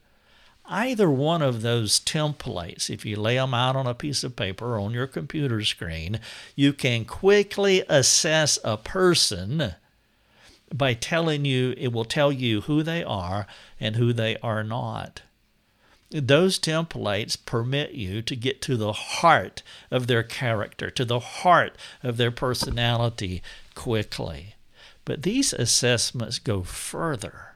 Either 0.68 1.10
one 1.10 1.44
of 1.44 1.62
those 1.62 2.00
templates, 2.00 2.90
if 2.90 3.06
you 3.06 3.16
lay 3.16 3.36
them 3.36 3.54
out 3.54 3.76
on 3.76 3.86
a 3.86 3.94
piece 3.94 4.24
of 4.24 4.36
paper 4.36 4.80
on 4.80 4.92
your 4.92 5.06
computer 5.06 5.64
screen, 5.64 6.20
you 6.56 6.74
can 6.74 7.06
quickly 7.06 7.84
assess 7.88 8.58
a 8.64 8.76
person 8.76 9.76
by 10.74 10.94
telling 10.94 11.46
you, 11.46 11.76
it 11.78 11.94
will 11.94 12.06
tell 12.06 12.32
you 12.32 12.62
who 12.62 12.82
they 12.82 13.04
are 13.04 13.46
and 13.80 13.96
who 13.96 14.12
they 14.12 14.38
are 14.38 14.64
not. 14.64 15.22
Those 16.18 16.58
templates 16.58 17.36
permit 17.36 17.92
you 17.92 18.22
to 18.22 18.36
get 18.38 18.62
to 18.62 18.78
the 18.78 18.94
heart 18.94 19.62
of 19.92 20.08
their 20.08 20.24
character, 20.24 20.90
to 20.90 21.04
the 21.04 21.20
heart 21.20 21.76
of 22.04 22.16
their 22.16 22.32
personality 22.32 23.44
quickly. 23.74 24.56
But 25.04 25.24
these 25.24 25.52
assessments 25.52 26.40
go 26.40 26.64
further 26.64 27.56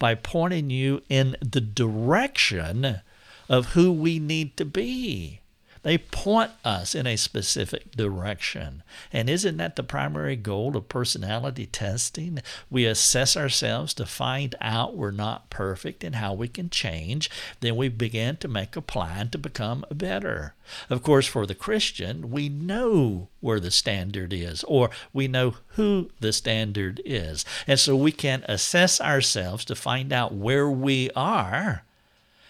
by 0.00 0.16
pointing 0.16 0.68
you 0.68 1.04
in 1.08 1.36
the 1.40 1.60
direction 1.60 3.02
of 3.48 3.66
who 3.74 3.92
we 3.92 4.18
need 4.18 4.56
to 4.56 4.64
be. 4.64 5.38
They 5.86 5.98
point 5.98 6.50
us 6.64 6.96
in 6.96 7.06
a 7.06 7.14
specific 7.14 7.92
direction. 7.92 8.82
And 9.12 9.30
isn't 9.30 9.56
that 9.58 9.76
the 9.76 9.84
primary 9.84 10.34
goal 10.34 10.76
of 10.76 10.88
personality 10.88 11.66
testing? 11.66 12.40
We 12.68 12.84
assess 12.84 13.36
ourselves 13.36 13.94
to 13.94 14.04
find 14.04 14.56
out 14.60 14.96
we're 14.96 15.12
not 15.12 15.48
perfect 15.48 16.02
and 16.02 16.16
how 16.16 16.34
we 16.34 16.48
can 16.48 16.70
change. 16.70 17.30
Then 17.60 17.76
we 17.76 17.88
begin 17.88 18.36
to 18.38 18.48
make 18.48 18.74
a 18.74 18.82
plan 18.82 19.28
to 19.28 19.38
become 19.38 19.84
better. 19.94 20.54
Of 20.90 21.04
course, 21.04 21.28
for 21.28 21.46
the 21.46 21.54
Christian, 21.54 22.32
we 22.32 22.48
know 22.48 23.28
where 23.38 23.60
the 23.60 23.70
standard 23.70 24.32
is, 24.32 24.64
or 24.64 24.90
we 25.12 25.28
know 25.28 25.54
who 25.76 26.10
the 26.18 26.32
standard 26.32 27.00
is. 27.04 27.44
And 27.68 27.78
so 27.78 27.94
we 27.94 28.10
can 28.10 28.44
assess 28.48 29.00
ourselves 29.00 29.64
to 29.66 29.76
find 29.76 30.12
out 30.12 30.34
where 30.34 30.68
we 30.68 31.12
are 31.14 31.84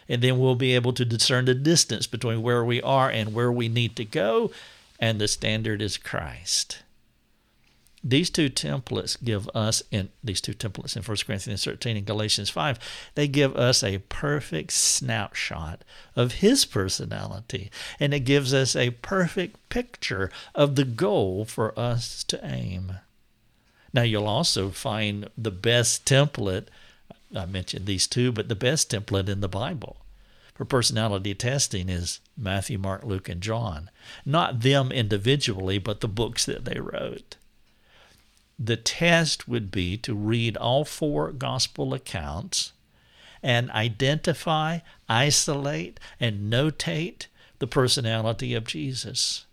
and 0.09 0.23
then 0.23 0.39
we'll 0.39 0.55
be 0.55 0.75
able 0.75 0.93
to 0.93 1.05
discern 1.05 1.45
the 1.45 1.55
distance 1.55 2.07
between 2.07 2.43
where 2.43 2.65
we 2.65 2.81
are 2.83 3.11
and 3.11 3.35
where 3.35 3.53
we 3.53 3.69
need 3.69 3.97
to 3.97 4.05
go, 4.05 4.51
and 4.99 5.21
the 5.21 5.29
standard 5.29 5.83
is 5.83 5.97
Christ. 5.97 6.83
These 8.09 8.31
two 8.31 8.49
templates 8.49 9.23
give 9.23 9.49
us, 9.53 9.83
in 9.91 10.11
these 10.23 10.41
two 10.41 10.53
templates 10.53 10.97
in 10.97 11.03
1 11.03 11.17
Corinthians 11.27 11.65
13 11.65 11.97
and 11.97 12.07
Galatians 12.07 12.51
5, 12.51 12.79
they 13.17 13.27
give 13.27 13.57
us 13.57 13.83
a 13.83 13.99
perfect 13.99 14.71
snapshot 14.71 15.83
of 16.15 16.35
his 16.35 16.65
personality, 16.65 17.69
and 17.99 18.15
it 18.15 18.21
gives 18.21 18.55
us 18.55 18.77
a 18.77 18.91
perfect 18.91 19.69
picture 19.71 20.31
of 20.55 20.77
the 20.77 20.85
goal 20.85 21.45
for 21.45 21.77
us 21.77 22.23
to 22.25 22.39
aim. 22.47 23.01
Now, 23.93 24.03
you'll 24.03 24.29
also 24.29 24.71
find 24.71 25.29
the 25.37 25.51
best 25.51 26.05
template 26.05 26.67
I 27.37 27.47
mentioned 27.47 27.87
these 27.87 28.07
two, 28.07 28.33
but 28.33 28.49
the 28.49 28.55
best 28.55 28.91
template 28.91 29.29
in 29.29 29.41
the 29.41 29.49
Bible 29.49 29.99
for 30.57 30.65
personality 30.65 31.35
testing 31.35 31.91
is 31.91 32.21
Matthew, 32.37 32.79
Mark, 32.79 33.05
Luke, 33.05 33.29
and 33.29 33.43
John. 33.43 33.91
Not 34.25 34.61
them 34.61 34.91
individually, 34.91 35.79
but 35.79 36.01
the 36.01 36.09
books 36.09 36.47
that 36.47 36.65
they 36.65 36.81
wrote. 36.81 37.37
The 38.59 38.77
test 38.77 39.47
would 39.47 39.71
be 39.71 39.99
to 39.99 40.15
read 40.15 40.57
all 40.57 40.87
four 40.87 41.31
gospel 41.31 41.93
accounts 41.93 42.73
and 43.43 43.71
identify, 43.73 44.79
isolate, 45.11 46.01
and 46.19 46.51
notate 46.51 47.27
the 47.59 47.67
personality 47.67 48.55
of 48.55 48.65
Jesus. 48.65 49.45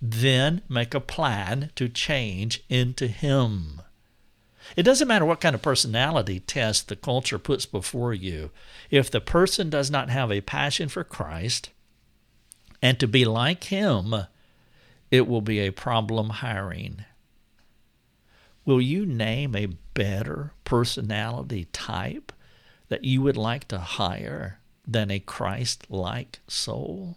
Then 0.00 0.62
make 0.66 0.94
a 0.94 1.00
plan 1.00 1.70
to 1.76 1.90
change 1.90 2.64
into 2.70 3.06
Him. 3.06 3.82
It 4.76 4.82
doesn't 4.82 5.08
matter 5.08 5.24
what 5.24 5.40
kind 5.40 5.54
of 5.54 5.62
personality 5.62 6.40
test 6.40 6.88
the 6.88 6.96
culture 6.96 7.38
puts 7.38 7.66
before 7.66 8.14
you. 8.14 8.50
If 8.90 9.10
the 9.10 9.20
person 9.20 9.70
does 9.70 9.90
not 9.90 10.10
have 10.10 10.30
a 10.30 10.40
passion 10.40 10.88
for 10.88 11.04
Christ 11.04 11.70
and 12.82 12.98
to 13.00 13.08
be 13.08 13.24
like 13.24 13.64
Him, 13.64 14.14
it 15.10 15.26
will 15.26 15.40
be 15.40 15.60
a 15.60 15.70
problem 15.70 16.30
hiring. 16.30 17.04
Will 18.64 18.80
you 18.80 19.06
name 19.06 19.56
a 19.56 19.74
better 19.94 20.52
personality 20.64 21.66
type 21.72 22.32
that 22.88 23.04
you 23.04 23.22
would 23.22 23.36
like 23.36 23.66
to 23.68 23.78
hire 23.78 24.60
than 24.86 25.10
a 25.10 25.18
Christ 25.18 25.86
like 25.90 26.40
soul? 26.46 27.16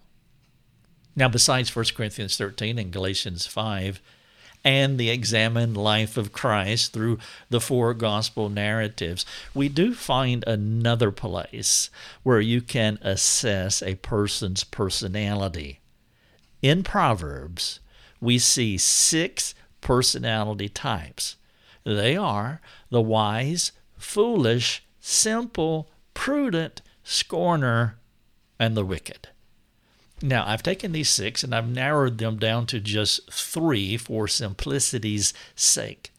Now, 1.14 1.28
besides 1.28 1.74
1 1.74 1.84
Corinthians 1.94 2.38
13 2.38 2.78
and 2.78 2.90
Galatians 2.90 3.46
5, 3.46 4.00
and 4.64 4.98
the 4.98 5.10
examined 5.10 5.76
life 5.76 6.16
of 6.16 6.32
Christ 6.32 6.92
through 6.92 7.18
the 7.50 7.60
four 7.60 7.94
gospel 7.94 8.48
narratives, 8.48 9.26
we 9.54 9.68
do 9.68 9.94
find 9.94 10.44
another 10.46 11.10
place 11.10 11.90
where 12.22 12.40
you 12.40 12.60
can 12.60 12.98
assess 13.02 13.82
a 13.82 13.96
person's 13.96 14.64
personality. 14.64 15.80
In 16.60 16.82
Proverbs, 16.82 17.80
we 18.20 18.38
see 18.38 18.78
six 18.78 19.54
personality 19.80 20.68
types. 20.68 21.36
They 21.84 22.16
are 22.16 22.60
the 22.90 23.02
wise, 23.02 23.72
foolish, 23.98 24.84
simple, 25.00 25.88
prudent, 26.14 26.82
scorner, 27.02 27.96
and 28.60 28.76
the 28.76 28.84
wicked. 28.84 29.28
Now, 30.22 30.46
I've 30.46 30.62
taken 30.62 30.92
these 30.92 31.10
six 31.10 31.42
and 31.42 31.54
I've 31.54 31.68
narrowed 31.68 32.18
them 32.18 32.38
down 32.38 32.66
to 32.66 32.80
just 32.80 33.30
three 33.30 33.96
for 33.96 34.28
simplicity's 34.28 35.34
sake 35.56 36.12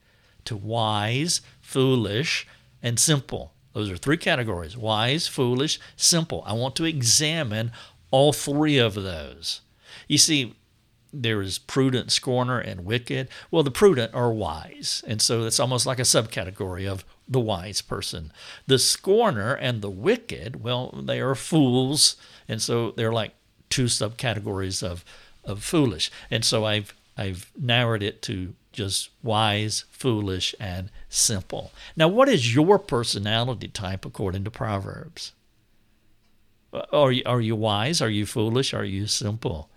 to 0.45 0.57
wise, 0.57 1.41
foolish, 1.61 2.45
and 2.81 2.99
simple. 2.99 3.53
Those 3.71 3.89
are 3.89 3.97
three 3.97 4.17
categories 4.17 4.77
wise, 4.77 5.27
foolish, 5.27 5.79
simple. 5.95 6.43
I 6.45 6.53
want 6.53 6.75
to 6.75 6.85
examine 6.85 7.71
all 8.11 8.33
three 8.33 8.77
of 8.77 8.93
those. 8.93 9.61
You 10.07 10.17
see, 10.17 10.55
there 11.13 11.41
is 11.41 11.57
prudent, 11.57 12.11
scorner, 12.11 12.59
and 12.59 12.85
wicked. 12.85 13.29
Well, 13.51 13.63
the 13.63 13.71
prudent 13.71 14.13
are 14.13 14.31
wise, 14.31 15.03
and 15.07 15.21
so 15.21 15.43
it's 15.43 15.59
almost 15.59 15.85
like 15.85 15.99
a 15.99 16.03
subcategory 16.03 16.87
of 16.89 17.05
the 17.27 17.39
wise 17.39 17.81
person. 17.81 18.31
The 18.67 18.79
scorner 18.79 19.53
and 19.53 19.81
the 19.81 19.91
wicked, 19.91 20.63
well, 20.63 20.89
they 20.91 21.21
are 21.21 21.35
fools, 21.35 22.15
and 22.47 22.61
so 22.61 22.91
they're 22.91 23.13
like 23.13 23.33
two 23.73 23.85
subcategories 23.85 24.83
of 24.83 25.03
of 25.43 25.63
foolish. 25.63 26.11
And 26.29 26.45
so 26.45 26.65
I've 26.65 26.93
I've 27.17 27.51
narrowed 27.59 28.03
it 28.03 28.21
to 28.23 28.53
just 28.71 29.09
wise, 29.21 29.85
foolish, 29.91 30.55
and 30.59 30.89
simple. 31.09 31.71
Now, 31.95 32.07
what 32.07 32.29
is 32.29 32.55
your 32.55 32.79
personality 32.79 33.67
type 33.67 34.05
according 34.05 34.43
to 34.45 34.51
Proverbs? 34.51 35.31
Uh, 36.71 36.83
are 36.91 37.11
you, 37.11 37.23
are 37.25 37.41
you 37.41 37.55
wise? 37.55 38.01
Are 38.01 38.09
you 38.09 38.25
foolish? 38.25 38.73
Are 38.73 38.85
you 38.85 39.05
simple? 39.05 39.69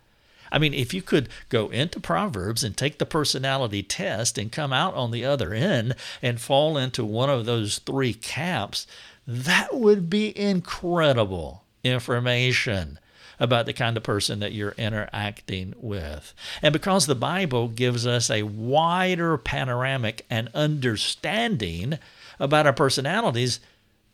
I 0.50 0.59
mean, 0.59 0.72
if 0.72 0.94
you 0.94 1.02
could 1.02 1.28
go 1.48 1.68
into 1.68 2.00
Proverbs 2.00 2.64
and 2.64 2.76
take 2.76 2.98
the 2.98 3.04
personality 3.06 3.82
test 3.82 4.38
and 4.38 4.52
come 4.52 4.72
out 4.72 4.94
on 4.94 5.11
the 5.11 5.24
other 5.24 5.52
end 5.52 5.94
and 6.22 6.40
fall 6.40 6.78
into 6.78 7.04
one 7.04 7.28
of 7.28 7.44
those 7.44 7.78
three 7.78 8.14
caps, 8.14 8.87
that 9.26 9.74
would 9.74 10.09
be 10.09 10.38
incredible 10.38 11.64
information 11.85 12.98
about 13.38 13.66
the 13.66 13.72
kind 13.72 13.96
of 13.96 14.03
person 14.03 14.40
that 14.40 14.53
you're 14.53 14.75
interacting 14.79 15.75
with. 15.79 16.35
And 16.62 16.72
because 16.72 17.07
the 17.07 17.14
Bible 17.14 17.68
gives 17.68 18.07
us 18.07 18.31
a 18.31 18.44
wider 18.44 19.37
panoramic 19.38 20.25
and 20.31 20.49
understanding 20.55 21.99
about 22.38 22.66
our 22.66 22.72
personalities, 22.72 23.61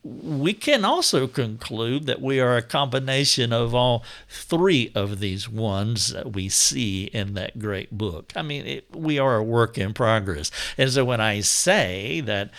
we 0.05 0.53
can 0.53 0.85
also 0.85 1.29
conclude 1.29 2.07
that 2.07 2.21
we 2.21 2.41
are 2.41 2.57
a 2.57 2.63
combination 2.63 3.53
of 3.53 3.73
all 3.73 4.03
three 4.29 4.91
of 4.97 5.21
these 5.21 5.49
ones 5.49 6.09
that 6.09 6.33
we 6.33 6.49
see 6.49 7.05
in 7.05 7.35
that 7.35 7.61
great 7.61 7.97
book. 7.97 8.33
I 8.35 8.43
mean, 8.43 8.67
it, 8.67 8.97
we 8.97 9.21
are 9.21 9.37
a 9.37 9.45
work 9.45 9.79
in 9.79 9.95
progress. 9.95 10.51
And 10.77 10.91
so 10.91 11.05
when 11.05 11.21
I 11.21 11.41
say 11.41 12.21
that, 12.23 12.51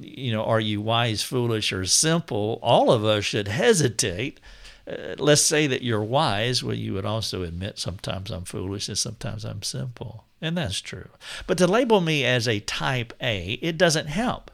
you 0.00 0.32
know, 0.32 0.42
are 0.42 0.58
you 0.58 0.80
wise, 0.80 1.22
foolish, 1.22 1.72
or 1.72 1.86
simple, 1.86 2.58
all 2.62 2.90
of 2.90 3.04
us 3.04 3.24
should 3.24 3.46
hesitate 3.46 4.40
uh, 4.88 5.14
let's 5.18 5.42
say 5.42 5.66
that 5.66 5.82
you're 5.82 6.02
wise, 6.02 6.62
well, 6.62 6.74
you 6.74 6.94
would 6.94 7.04
also 7.04 7.42
admit 7.42 7.78
sometimes 7.78 8.30
I'm 8.30 8.44
foolish 8.44 8.88
and 8.88 8.96
sometimes 8.96 9.44
I'm 9.44 9.62
simple. 9.62 10.24
And 10.40 10.56
that's 10.56 10.80
true. 10.80 11.08
But 11.46 11.58
to 11.58 11.66
label 11.66 12.00
me 12.00 12.24
as 12.24 12.46
a 12.46 12.60
type 12.60 13.12
A, 13.20 13.58
it 13.60 13.76
doesn't 13.76 14.06
help. 14.06 14.50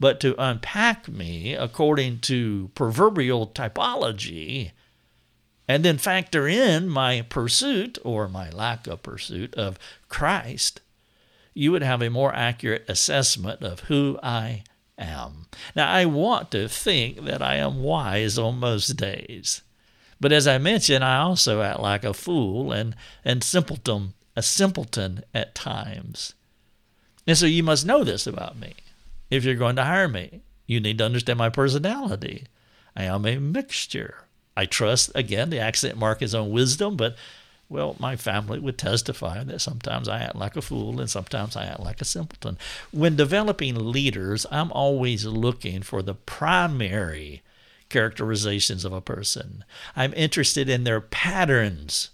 But 0.00 0.20
to 0.20 0.34
unpack 0.38 1.08
me 1.08 1.54
according 1.54 2.20
to 2.20 2.70
proverbial 2.74 3.48
typology, 3.48 4.72
and 5.68 5.84
then 5.84 5.98
factor 5.98 6.46
in 6.46 6.88
my 6.88 7.22
pursuit 7.22 7.98
or 8.04 8.28
my 8.28 8.50
lack 8.50 8.86
of 8.86 9.02
pursuit 9.02 9.54
of 9.54 9.78
Christ, 10.08 10.80
you 11.54 11.72
would 11.72 11.82
have 11.82 12.02
a 12.02 12.10
more 12.10 12.34
accurate 12.34 12.84
assessment 12.88 13.62
of 13.62 13.80
who 13.80 14.18
I 14.22 14.62
am. 14.98 15.46
Now, 15.74 15.90
I 15.90 16.04
want 16.06 16.50
to 16.52 16.68
think 16.68 17.24
that 17.24 17.42
I 17.42 17.56
am 17.56 17.82
wise 17.82 18.38
on 18.38 18.58
most 18.58 18.96
days, 18.96 19.62
But 20.20 20.32
as 20.32 20.46
I 20.46 20.58
mentioned, 20.58 21.04
I 21.04 21.18
also 21.18 21.62
act 21.62 21.80
like 21.80 22.04
a 22.04 22.14
fool 22.14 22.72
and, 22.72 22.94
and 23.24 23.42
simpleton, 23.44 24.14
a 24.34 24.42
simpleton 24.42 25.22
at 25.34 25.54
times. 25.54 26.34
And 27.26 27.36
so 27.36 27.46
you 27.46 27.62
must 27.62 27.86
know 27.86 28.04
this 28.04 28.26
about 28.26 28.58
me. 28.58 28.74
If 29.30 29.44
you're 29.44 29.56
going 29.56 29.76
to 29.76 29.84
hire 29.84 30.08
me, 30.08 30.40
you 30.66 30.80
need 30.80 30.98
to 30.98 31.04
understand 31.04 31.38
my 31.38 31.50
personality. 31.50 32.44
I 32.96 33.04
am 33.04 33.26
a 33.26 33.38
mixture. 33.38 34.24
I 34.56 34.64
trust, 34.64 35.10
again, 35.14 35.50
the 35.50 35.58
accent 35.58 35.98
mark 35.98 36.22
is 36.22 36.34
on 36.34 36.50
wisdom, 36.50 36.96
but 36.96 37.16
well, 37.68 37.96
my 37.98 38.16
family 38.16 38.58
would 38.58 38.78
testify 38.78 39.42
that 39.42 39.60
sometimes 39.60 40.08
I 40.08 40.20
act 40.20 40.36
like 40.36 40.56
a 40.56 40.62
fool 40.62 41.00
and 41.00 41.10
sometimes 41.10 41.56
I 41.56 41.64
act 41.64 41.80
like 41.80 42.00
a 42.00 42.04
simpleton. 42.04 42.58
When 42.92 43.16
developing 43.16 43.90
leaders, 43.90 44.46
I'm 44.50 44.70
always 44.72 45.24
looking 45.24 45.82
for 45.82 46.02
the 46.02 46.14
primary 46.14 47.42
characterizations 47.88 48.84
of 48.84 48.92
a 48.92 49.00
person. 49.00 49.64
I'm 49.96 50.14
interested 50.14 50.68
in 50.68 50.84
their 50.84 51.00
patterns, 51.00 52.10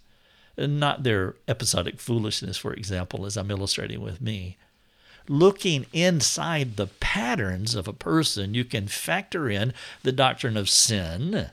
not 0.57 1.03
their 1.03 1.37
episodic 1.47 2.01
foolishness, 2.01 2.57
for 2.57 2.73
example, 2.73 3.27
as 3.27 3.37
I'm 3.37 3.51
illustrating 3.51 4.01
with 4.01 4.21
me. 4.21 4.57
Looking 5.29 5.87
inside 5.93 6.77
the 6.77 6.89
patterns 6.89 7.75
of 7.75 7.87
a 7.87 7.93
person, 7.93 8.55
you 8.55 8.65
can 8.65 8.89
factor 8.89 9.49
in 9.49 9.73
the 10.03 10.13
doctrine 10.13 10.57
of 10.57 10.69
sin 10.69 11.51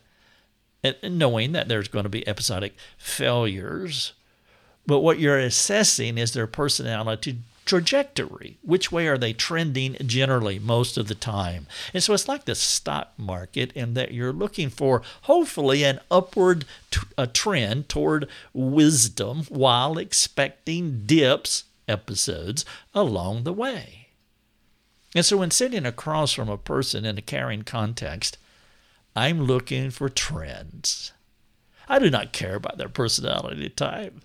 knowing 1.04 1.52
that 1.52 1.68
there's 1.68 1.88
going 1.88 2.04
to 2.04 2.10
be 2.10 2.28
episodic 2.28 2.76
failures. 2.98 4.14
But 4.86 5.00
what 5.00 5.20
you're 5.20 5.40
assessing 5.40 6.18
is 6.18 6.34
their 6.34 6.48
personality 6.48 7.40
trajectory. 7.70 8.58
Which 8.64 8.92
way 8.92 9.08
are 9.08 9.18
they 9.18 9.32
trending 9.32 9.96
generally 10.06 10.58
most 10.58 10.98
of 10.98 11.08
the 11.08 11.14
time? 11.14 11.68
And 11.94 12.02
so 12.02 12.16
it's 12.16 12.28
like 12.28 12.46
the 12.46 12.56
stock 12.56 13.14
market 13.16 13.72
in 13.74 13.94
that 13.94 14.12
you're 14.12 14.34
looking 14.34 14.70
for 14.70 15.04
hopefully 15.24 15.84
an 15.84 16.00
upward 16.10 16.66
t- 16.90 17.02
a 17.16 17.28
trend 17.28 17.88
toward 17.88 18.28
wisdom 18.54 19.44
while 19.50 20.00
expecting 20.00 21.04
dips 21.06 21.66
episodes 21.88 22.66
along 22.96 23.44
the 23.44 23.54
way. 23.54 24.08
And 25.14 25.24
so 25.24 25.38
when 25.38 25.52
sitting 25.52 25.86
across 25.86 26.34
from 26.34 26.50
a 26.50 26.58
person 26.58 27.06
in 27.06 27.20
a 27.20 27.22
caring 27.22 27.62
context, 27.62 28.40
I'm 29.16 29.44
looking 29.44 29.92
for 29.92 30.10
trends. 30.10 31.14
I 31.88 32.00
do 32.00 32.10
not 32.10 32.32
care 32.32 32.56
about 32.56 32.78
their 32.78 32.90
personality 32.90 33.70
type. 33.70 34.16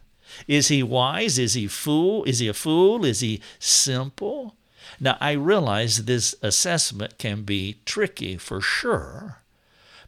Is 0.47 0.69
he 0.69 0.83
wise? 0.83 1.39
Is 1.39 1.55
he 1.55 1.67
fool? 1.67 2.25
Is 2.25 2.39
he 2.39 2.49
a 2.49 2.55
fool? 2.55 3.05
Is 3.05 3.21
he 3.21 3.41
simple? 3.59 4.57
Now 5.01 5.17
I 5.21 5.33
realize 5.33 6.05
this 6.05 6.35
assessment 6.43 7.19
can 7.19 7.43
be 7.43 7.81
tricky 7.85 8.37
for 8.37 8.61
sure. 8.61 9.44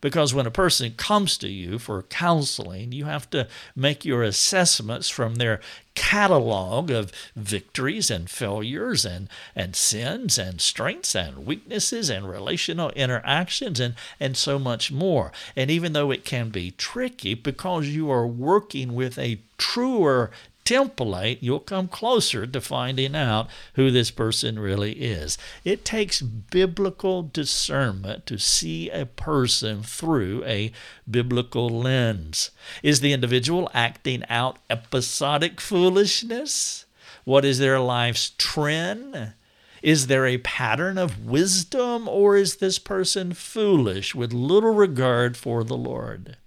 Because 0.07 0.33
when 0.33 0.47
a 0.47 0.53
person 0.53 0.95
comes 0.97 1.37
to 1.39 1.49
you 1.49 1.81
for 1.81 2.05
counseling, 2.05 2.93
you 2.93 3.07
have 3.07 3.29
to 3.31 3.49
make 3.75 4.05
your 4.05 4.23
assessments 4.23 5.11
from 5.11 5.35
their 5.35 5.59
catalog 5.97 6.93
of 6.93 7.11
victories 7.35 8.09
and 8.09 8.31
failures 8.31 9.05
and, 9.05 9.29
and 9.57 9.75
sins 9.75 10.39
and 10.39 10.61
strengths 10.61 11.17
and 11.17 11.45
weaknesses 11.45 12.09
and 12.09 12.31
relational 12.31 12.91
interactions 12.91 13.81
and, 13.81 13.97
and 14.21 14.37
so 14.37 14.61
much 14.61 14.93
more. 14.93 15.33
And 15.57 15.73
even 15.73 15.93
though 15.93 16.13
it 16.13 16.25
can 16.25 16.51
be 16.51 16.71
tricky 16.71 17.35
because 17.35 17.89
you 17.89 18.09
are 18.09 18.29
working 18.29 18.95
with 18.95 19.19
a 19.19 19.41
truer 19.59 20.31
template, 20.67 21.39
you'll 21.41 21.61
come 21.61 21.89
closer 21.89 22.47
to 22.47 22.61
finding 22.61 23.15
out 23.15 23.49
who 23.75 23.91
this 23.91 24.11
person 24.11 24.59
really 24.59 24.93
is. 24.93 25.39
It 25.65 25.85
takes 25.85 26.21
biblical 26.21 27.23
discernment 27.23 28.27
to 28.27 28.37
see 28.37 28.91
a 28.91 29.07
person 29.07 29.83
through 29.83 30.45
a 30.45 30.73
biblical 31.09 31.69
lens. 31.69 32.51
Is 32.83 33.01
the 33.01 33.13
individual 33.13 33.71
acting 33.73 34.25
out 34.29 34.59
episodic 34.69 35.61
foolishness? 35.61 36.85
What 37.25 37.45
is 37.45 37.59
their 37.59 37.81
life's 37.81 38.33
trend? 38.37 39.35
Is 39.83 40.09
there 40.09 40.27
a 40.27 40.39
pattern 40.39 40.99
of 40.99 41.27
wisdom, 41.27 42.09
or 42.09 42.37
is 42.37 42.57
this 42.57 42.79
person 42.79 43.35
foolish 43.35 44.15
with 44.15 44.33
little 44.33 44.75
regard 44.75 45.37
for 45.37 45.63
the 45.63 45.77
Lord? 45.77 46.39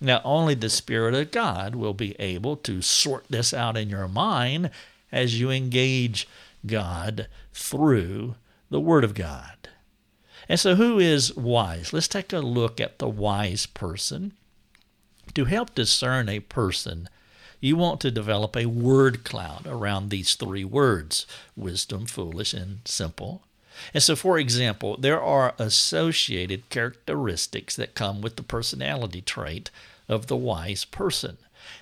Now, 0.00 0.20
only 0.24 0.54
the 0.54 0.68
Spirit 0.68 1.14
of 1.14 1.30
God 1.30 1.74
will 1.74 1.94
be 1.94 2.14
able 2.20 2.56
to 2.58 2.82
sort 2.82 3.24
this 3.30 3.54
out 3.54 3.76
in 3.76 3.88
your 3.88 4.08
mind 4.08 4.70
as 5.10 5.40
you 5.40 5.50
engage 5.50 6.28
God 6.66 7.28
through 7.52 8.34
the 8.68 8.80
Word 8.80 9.04
of 9.04 9.14
God. 9.14 9.68
And 10.48 10.60
so, 10.60 10.74
who 10.74 10.98
is 10.98 11.34
wise? 11.34 11.92
Let's 11.92 12.08
take 12.08 12.32
a 12.32 12.40
look 12.40 12.80
at 12.80 12.98
the 12.98 13.08
wise 13.08 13.66
person. 13.66 14.32
To 15.34 15.44
help 15.46 15.74
discern 15.74 16.28
a 16.28 16.40
person, 16.40 17.08
you 17.60 17.76
want 17.76 18.00
to 18.00 18.10
develop 18.10 18.56
a 18.56 18.66
word 18.66 19.24
cloud 19.24 19.66
around 19.66 20.10
these 20.10 20.34
three 20.34 20.64
words 20.64 21.26
wisdom, 21.56 22.06
foolish, 22.06 22.54
and 22.54 22.80
simple. 22.84 23.42
And 23.92 24.02
so, 24.02 24.16
for 24.16 24.38
example, 24.38 24.96
there 24.96 25.20
are 25.20 25.54
associated 25.58 26.68
characteristics 26.70 27.76
that 27.76 27.94
come 27.94 28.20
with 28.20 28.36
the 28.36 28.42
personality 28.42 29.22
trait 29.22 29.70
of 30.08 30.26
the 30.26 30.36
wise 30.36 30.84
person. 30.84 31.38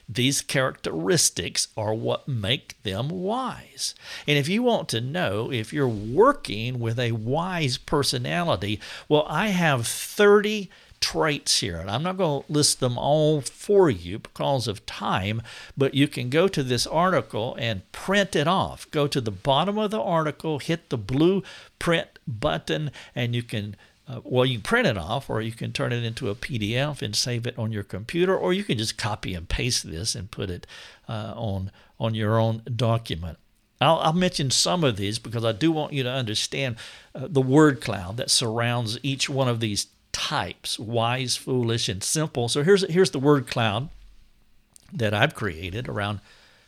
These 0.09 0.43
characteristics 0.43 1.69
are 1.77 1.95
what 1.95 2.29
make 2.29 2.83
them 2.83 3.09
wise. 3.09 3.95
And 4.27 4.39
if 4.39 4.49
you 4.49 4.63
want 4.63 4.89
to 4.91 5.01
know 5.01 5.51
if 5.53 5.73
you're 5.73 5.89
working 5.89 6.79
with 6.79 6.99
a 6.99 7.13
wise 7.13 7.79
personality, 7.79 8.81
well, 9.09 9.27
I 9.29 9.49
have 9.49 9.87
30 9.87 10.71
traits 11.05 11.61
here. 11.61 11.77
And 11.77 11.91
I'm 11.91 12.03
not 12.03 12.17
going 12.17 12.43
to 12.43 12.53
list 12.53 12.81
them 12.81 12.97
all 12.97 13.43
for 13.43 13.91
you 13.91 14.19
because 14.19 14.67
of 14.67 14.87
time, 14.87 15.43
but 15.77 15.93
you 15.93 16.09
can 16.09 16.31
go 16.31 16.49
to 16.49 16.63
this 16.63 16.87
article 16.87 17.55
and 17.59 17.91
print 17.93 18.35
it 18.35 18.49
off. 18.49 18.91
Go 18.91 19.07
to 19.07 19.21
the 19.21 19.31
bottom 19.31 19.77
of 19.77 19.91
the 19.91 20.01
article, 20.01 20.61
hit 20.61 20.89
the 20.89 20.97
blue 20.97 21.43
print 21.79 22.09
button, 22.27 22.91
and 23.15 23.35
you 23.35 23.43
can. 23.43 23.77
Uh, 24.07 24.21
well, 24.23 24.45
you 24.45 24.57
can 24.57 24.63
print 24.63 24.87
it 24.87 24.99
off, 24.99 25.31
or 25.31 25.41
you 25.41 25.53
can 25.53 25.73
turn 25.73 25.91
it 25.91 26.05
into 26.05 26.29
a 26.29 26.35
PDF 26.35 27.01
and 27.01 27.17
save 27.17 27.47
it 27.47 27.59
on 27.59 27.73
your 27.73 27.83
computer, 27.83 28.37
or 28.37 28.53
you 28.53 28.63
can 28.63 28.77
just 28.77 28.99
copy 28.99 29.35
and 29.35 29.49
paste 29.49 29.91
this 29.91 30.15
and 30.15 30.31
put 30.31 30.51
it 30.51 30.67
uh, 31.09 31.33
on 31.37 31.71
on 32.01 32.15
your 32.15 32.39
own 32.39 32.63
document. 32.77 33.39
I'll, 33.81 33.99
I'll, 33.99 34.13
mention 34.13 34.51
some 34.51 34.85
of 34.85 34.97
these 34.97 35.19
because 35.19 35.45
I 35.45 35.53
do 35.53 35.71
want 35.71 35.93
you 35.93 36.03
to 36.03 36.11
understand 36.11 36.77
uh, 37.15 37.29
the 37.29 37.43
word 37.43 37.81
cloud 37.81 38.17
that 38.17 38.31
surrounds 38.31 38.99
each 39.03 39.29
one 39.29 39.49
of 39.49 39.61
these 39.61 39.89
types 40.15 40.79
wise, 40.79 41.37
foolish, 41.37 41.89
and 41.89 42.03
simple. 42.03 42.49
So 42.49 42.63
here's, 42.63 42.89
here's 42.91 43.11
the 43.11 43.19
word 43.19 43.47
cloud 43.47 43.91
that 44.93 45.13
I've 45.13 45.35
created 45.35 45.89
around 45.89 46.21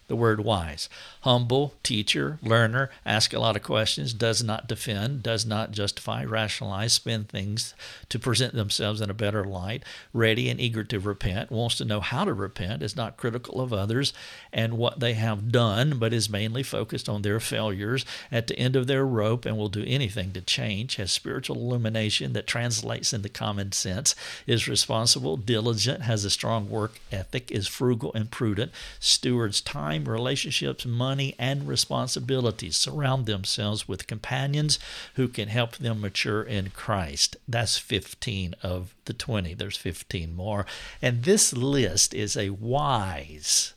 the 0.08 0.16
word 0.16 0.40
wise. 0.40 0.88
Humble, 1.22 1.74
teacher, 1.82 2.38
learner, 2.42 2.90
ask 3.04 3.32
a 3.32 3.40
lot 3.40 3.56
of 3.56 3.62
questions, 3.62 4.14
does 4.14 4.42
not 4.42 4.68
defend, 4.68 5.22
does 5.22 5.44
not 5.44 5.72
justify, 5.72 6.24
rationalize, 6.24 6.92
spin 6.92 7.24
things 7.24 7.74
to 8.08 8.18
present 8.18 8.54
themselves 8.54 9.00
in 9.00 9.10
a 9.10 9.14
better 9.14 9.44
light, 9.44 9.84
ready 10.12 10.48
and 10.48 10.60
eager 10.60 10.84
to 10.84 11.00
repent, 11.00 11.50
wants 11.50 11.76
to 11.76 11.84
know 11.84 12.00
how 12.00 12.24
to 12.24 12.32
repent, 12.32 12.82
is 12.82 12.96
not 12.96 13.16
critical 13.16 13.60
of 13.60 13.72
others 13.72 14.12
and 14.52 14.78
what 14.78 15.00
they 15.00 15.14
have 15.14 15.50
done, 15.50 15.98
but 15.98 16.12
is 16.12 16.30
mainly 16.30 16.62
focused 16.62 17.08
on 17.08 17.22
their 17.22 17.40
failures 17.40 18.04
at 18.30 18.46
the 18.46 18.58
end 18.58 18.76
of 18.76 18.86
their 18.86 19.04
rope 19.04 19.44
and 19.44 19.56
will 19.56 19.68
do 19.68 19.84
anything 19.86 20.32
to 20.32 20.40
change, 20.40 20.96
has 20.96 21.10
spiritual 21.10 21.56
illumination 21.56 22.32
that 22.32 22.46
translates 22.46 23.12
into 23.12 23.28
common 23.28 23.72
sense, 23.72 24.14
is 24.46 24.68
responsible, 24.68 25.36
diligent, 25.36 26.02
has 26.02 26.24
a 26.24 26.30
strong 26.30 26.70
work 26.70 27.00
ethic, 27.10 27.50
is 27.50 27.66
frugal 27.66 28.12
and 28.14 28.30
prudent, 28.30 28.70
stewards 29.00 29.60
time 29.60 29.95
time, 29.96 30.12
relationships, 30.12 30.85
money, 30.85 31.35
and 31.38 31.66
responsibilities. 31.66 32.76
Surround 32.76 33.26
themselves 33.26 33.88
with 33.88 34.06
companions 34.06 34.78
who 35.14 35.28
can 35.28 35.48
help 35.48 35.76
them 35.76 36.00
mature 36.00 36.42
in 36.42 36.70
Christ. 36.70 37.37
That's 37.48 37.78
15 37.78 38.54
of 38.62 38.94
the 39.04 39.12
20. 39.12 39.54
There's 39.54 39.76
15 39.76 40.35
more. 40.35 40.66
And 41.00 41.22
this 41.22 41.52
list 41.52 42.14
is 42.14 42.37
a 42.37 42.50
wise 42.50 43.74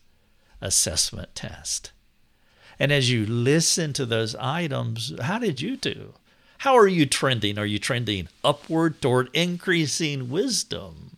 assessment 0.62 1.36
test. 1.36 1.92
And 2.78 2.92
as 2.92 3.12
you 3.12 3.26
listen 3.26 3.94
to 3.94 4.06
those 4.06 4.36
items, 4.36 5.14
how 5.22 5.40
did 5.40 5.62
you 5.62 5.76
do? 5.76 6.14
How 6.60 6.76
are 6.76 6.88
you 6.88 7.06
trending? 7.06 7.58
Are 7.58 7.66
you 7.66 7.80
trending 7.80 8.28
upward 8.44 9.02
toward 9.02 9.30
increasing 9.34 10.30
wisdom? 10.30 11.18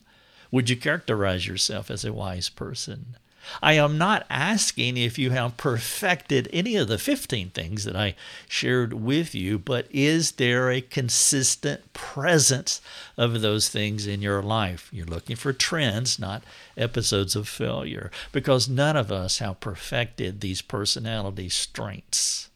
Would 0.51 0.69
you 0.69 0.75
characterize 0.75 1.47
yourself 1.47 1.89
as 1.89 2.03
a 2.03 2.13
wise 2.13 2.49
person? 2.49 3.15
I 3.61 3.73
am 3.73 3.97
not 3.97 4.25
asking 4.29 4.97
if 4.97 5.17
you 5.17 5.31
have 5.31 5.57
perfected 5.57 6.49
any 6.53 6.75
of 6.75 6.87
the 6.87 6.97
15 6.97 7.49
things 7.49 7.83
that 7.85 7.95
I 7.95 8.15
shared 8.47 8.93
with 8.93 9.33
you, 9.33 9.57
but 9.57 9.87
is 9.91 10.33
there 10.33 10.69
a 10.69 10.81
consistent 10.81 11.93
presence 11.93 12.81
of 13.17 13.41
those 13.41 13.69
things 13.69 14.07
in 14.07 14.21
your 14.21 14.41
life? 14.41 14.89
You're 14.91 15.05
looking 15.05 15.35
for 15.35 15.53
trends, 15.53 16.19
not 16.19 16.43
episodes 16.77 17.35
of 17.35 17.47
failure, 17.47 18.11
because 18.31 18.69
none 18.69 18.95
of 18.95 19.11
us 19.11 19.39
have 19.39 19.59
perfected 19.59 20.41
these 20.41 20.61
personality 20.61 21.49
strengths. 21.49 22.49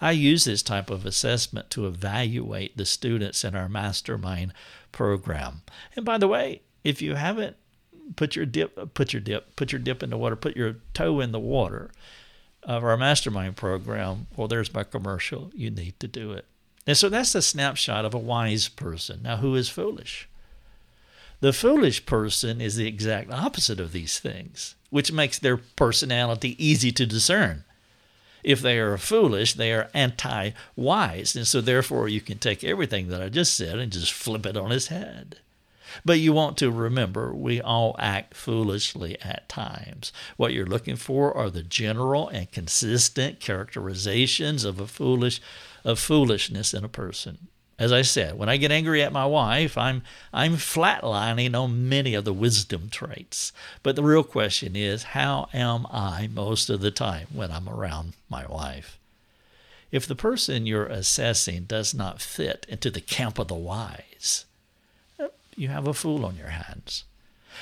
I 0.00 0.10
use 0.10 0.44
this 0.44 0.62
type 0.62 0.90
of 0.90 1.06
assessment 1.06 1.70
to 1.70 1.86
evaluate 1.86 2.76
the 2.76 2.84
students 2.84 3.44
in 3.44 3.56
our 3.56 3.68
mastermind 3.68 4.52
program. 4.92 5.62
And 5.94 6.04
by 6.04 6.18
the 6.18 6.28
way, 6.28 6.62
if 6.84 7.00
you 7.00 7.14
haven't 7.14 7.56
put 8.14 8.36
your 8.36 8.46
dip, 8.46 8.94
put 8.94 9.12
your 9.12 9.20
dip, 9.20 9.56
put 9.56 9.72
your 9.72 9.80
dip 9.80 10.02
in 10.02 10.10
the 10.10 10.18
water, 10.18 10.36
put 10.36 10.56
your 10.56 10.76
toe 10.94 11.20
in 11.20 11.32
the 11.32 11.40
water 11.40 11.90
of 12.62 12.84
our 12.84 12.96
mastermind 12.96 13.56
program. 13.56 14.26
Well, 14.36 14.48
there's 14.48 14.72
my 14.72 14.84
commercial. 14.84 15.50
You 15.54 15.70
need 15.70 15.98
to 16.00 16.08
do 16.08 16.32
it. 16.32 16.44
And 16.86 16.96
so 16.96 17.08
that's 17.08 17.32
the 17.32 17.42
snapshot 17.42 18.04
of 18.04 18.14
a 18.14 18.18
wise 18.18 18.68
person. 18.68 19.20
Now, 19.22 19.36
who 19.38 19.54
is 19.54 19.68
foolish? 19.68 20.28
The 21.40 21.52
foolish 21.52 22.06
person 22.06 22.60
is 22.60 22.76
the 22.76 22.86
exact 22.86 23.30
opposite 23.30 23.80
of 23.80 23.92
these 23.92 24.18
things, 24.18 24.74
which 24.90 25.12
makes 25.12 25.38
their 25.38 25.56
personality 25.56 26.56
easy 26.64 26.92
to 26.92 27.06
discern. 27.06 27.64
If 28.42 28.62
they 28.62 28.78
are 28.78 28.96
foolish, 28.96 29.54
they 29.54 29.72
are 29.72 29.90
anti 29.92 30.52
wise. 30.76 31.34
And 31.34 31.46
so, 31.46 31.60
therefore, 31.60 32.08
you 32.08 32.20
can 32.20 32.38
take 32.38 32.62
everything 32.62 33.08
that 33.08 33.20
I 33.20 33.28
just 33.28 33.54
said 33.54 33.78
and 33.78 33.92
just 33.92 34.12
flip 34.12 34.46
it 34.46 34.56
on 34.56 34.70
his 34.70 34.86
head. 34.86 35.40
But 36.04 36.18
you 36.18 36.32
want 36.32 36.56
to 36.58 36.70
remember, 36.70 37.34
we 37.34 37.60
all 37.60 37.96
act 37.98 38.34
foolishly 38.34 39.20
at 39.20 39.48
times. 39.48 40.12
What 40.36 40.52
you're 40.52 40.66
looking 40.66 40.96
for 40.96 41.36
are 41.36 41.50
the 41.50 41.62
general 41.62 42.28
and 42.28 42.50
consistent 42.50 43.40
characterizations 43.40 44.64
of 44.64 44.80
a 44.80 44.86
foolish 44.86 45.40
of 45.84 45.98
foolishness 45.98 46.74
in 46.74 46.84
a 46.84 46.88
person. 46.88 47.48
As 47.78 47.92
I 47.92 48.02
said, 48.02 48.38
when 48.38 48.48
I 48.48 48.56
get 48.56 48.72
angry 48.72 49.02
at 49.02 49.12
my 49.12 49.26
wife, 49.26 49.76
I'm 49.76 50.02
I'm 50.32 50.54
flatlining 50.54 51.54
on 51.54 51.88
many 51.88 52.14
of 52.14 52.24
the 52.24 52.32
wisdom 52.32 52.88
traits. 52.90 53.52
But 53.82 53.96
the 53.96 54.02
real 54.02 54.24
question 54.24 54.74
is, 54.74 55.02
how 55.14 55.48
am 55.52 55.86
I 55.90 56.28
most 56.32 56.70
of 56.70 56.80
the 56.80 56.90
time 56.90 57.28
when 57.32 57.52
I'm 57.52 57.68
around 57.68 58.14
my 58.30 58.46
wife? 58.46 58.98
If 59.92 60.06
the 60.06 60.16
person 60.16 60.66
you're 60.66 60.86
assessing 60.86 61.64
does 61.64 61.94
not 61.94 62.22
fit 62.22 62.64
into 62.68 62.90
the 62.90 63.00
camp 63.00 63.38
of 63.38 63.48
the 63.48 63.54
wise, 63.54 64.46
you 65.56 65.68
have 65.68 65.86
a 65.86 65.94
fool 65.94 66.24
on 66.24 66.36
your 66.36 66.48
hands. 66.48 67.04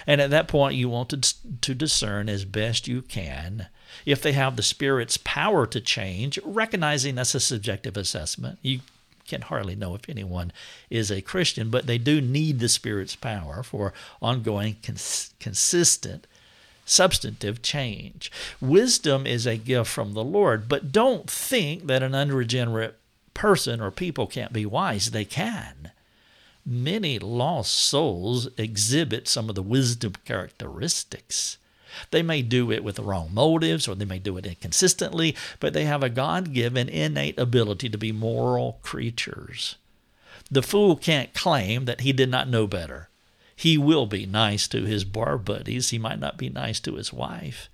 And 0.06 0.20
at 0.20 0.30
that 0.30 0.48
point, 0.48 0.74
you 0.74 0.88
want 0.88 1.10
to, 1.10 1.60
to 1.60 1.74
discern 1.74 2.28
as 2.28 2.44
best 2.44 2.88
you 2.88 3.02
can 3.02 3.68
if 4.04 4.20
they 4.20 4.32
have 4.32 4.56
the 4.56 4.62
Spirit's 4.62 5.16
power 5.16 5.66
to 5.68 5.80
change, 5.80 6.38
recognizing 6.44 7.14
that's 7.14 7.34
a 7.34 7.40
subjective 7.40 7.96
assessment. 7.96 8.58
You 8.60 8.80
can 9.26 9.42
hardly 9.42 9.76
know 9.76 9.94
if 9.94 10.08
anyone 10.08 10.52
is 10.90 11.10
a 11.10 11.22
Christian, 11.22 11.70
but 11.70 11.86
they 11.86 11.98
do 11.98 12.20
need 12.20 12.58
the 12.58 12.68
Spirit's 12.68 13.16
power 13.16 13.62
for 13.62 13.92
ongoing, 14.20 14.76
cons- 14.82 15.32
consistent, 15.40 16.26
substantive 16.84 17.62
change. 17.62 18.30
Wisdom 18.60 19.26
is 19.26 19.46
a 19.46 19.56
gift 19.56 19.90
from 19.90 20.12
the 20.12 20.24
Lord, 20.24 20.68
but 20.68 20.92
don't 20.92 21.30
think 21.30 21.86
that 21.86 22.02
an 22.02 22.14
unregenerate 22.14 22.98
person 23.32 23.80
or 23.80 23.90
people 23.90 24.26
can't 24.26 24.52
be 24.52 24.66
wise. 24.66 25.10
They 25.12 25.24
can 25.24 25.92
many 26.64 27.18
lost 27.18 27.72
souls 27.72 28.48
exhibit 28.56 29.28
some 29.28 29.48
of 29.48 29.54
the 29.54 29.62
wisdom 29.62 30.14
characteristics. 30.24 31.58
They 32.10 32.22
may 32.22 32.42
do 32.42 32.72
it 32.72 32.82
with 32.82 32.96
the 32.96 33.02
wrong 33.02 33.30
motives 33.32 33.86
or 33.86 33.94
they 33.94 34.04
may 34.04 34.18
do 34.18 34.36
it 34.36 34.46
inconsistently, 34.46 35.36
but 35.60 35.72
they 35.72 35.84
have 35.84 36.02
a 36.02 36.08
God 36.08 36.52
given 36.52 36.88
innate 36.88 37.38
ability 37.38 37.88
to 37.88 37.98
be 37.98 38.12
moral 38.12 38.78
creatures. 38.82 39.76
The 40.50 40.62
fool 40.62 40.96
can't 40.96 41.34
claim 41.34 41.84
that 41.84 42.00
he 42.00 42.12
did 42.12 42.30
not 42.30 42.48
know 42.48 42.66
better. 42.66 43.08
He 43.54 43.78
will 43.78 44.06
be 44.06 44.26
nice 44.26 44.66
to 44.68 44.84
his 44.84 45.04
bar 45.04 45.38
buddies, 45.38 45.90
he 45.90 45.98
might 45.98 46.18
not 46.18 46.36
be 46.36 46.48
nice 46.48 46.80
to 46.80 46.96
his 46.96 47.12
wife 47.12 47.68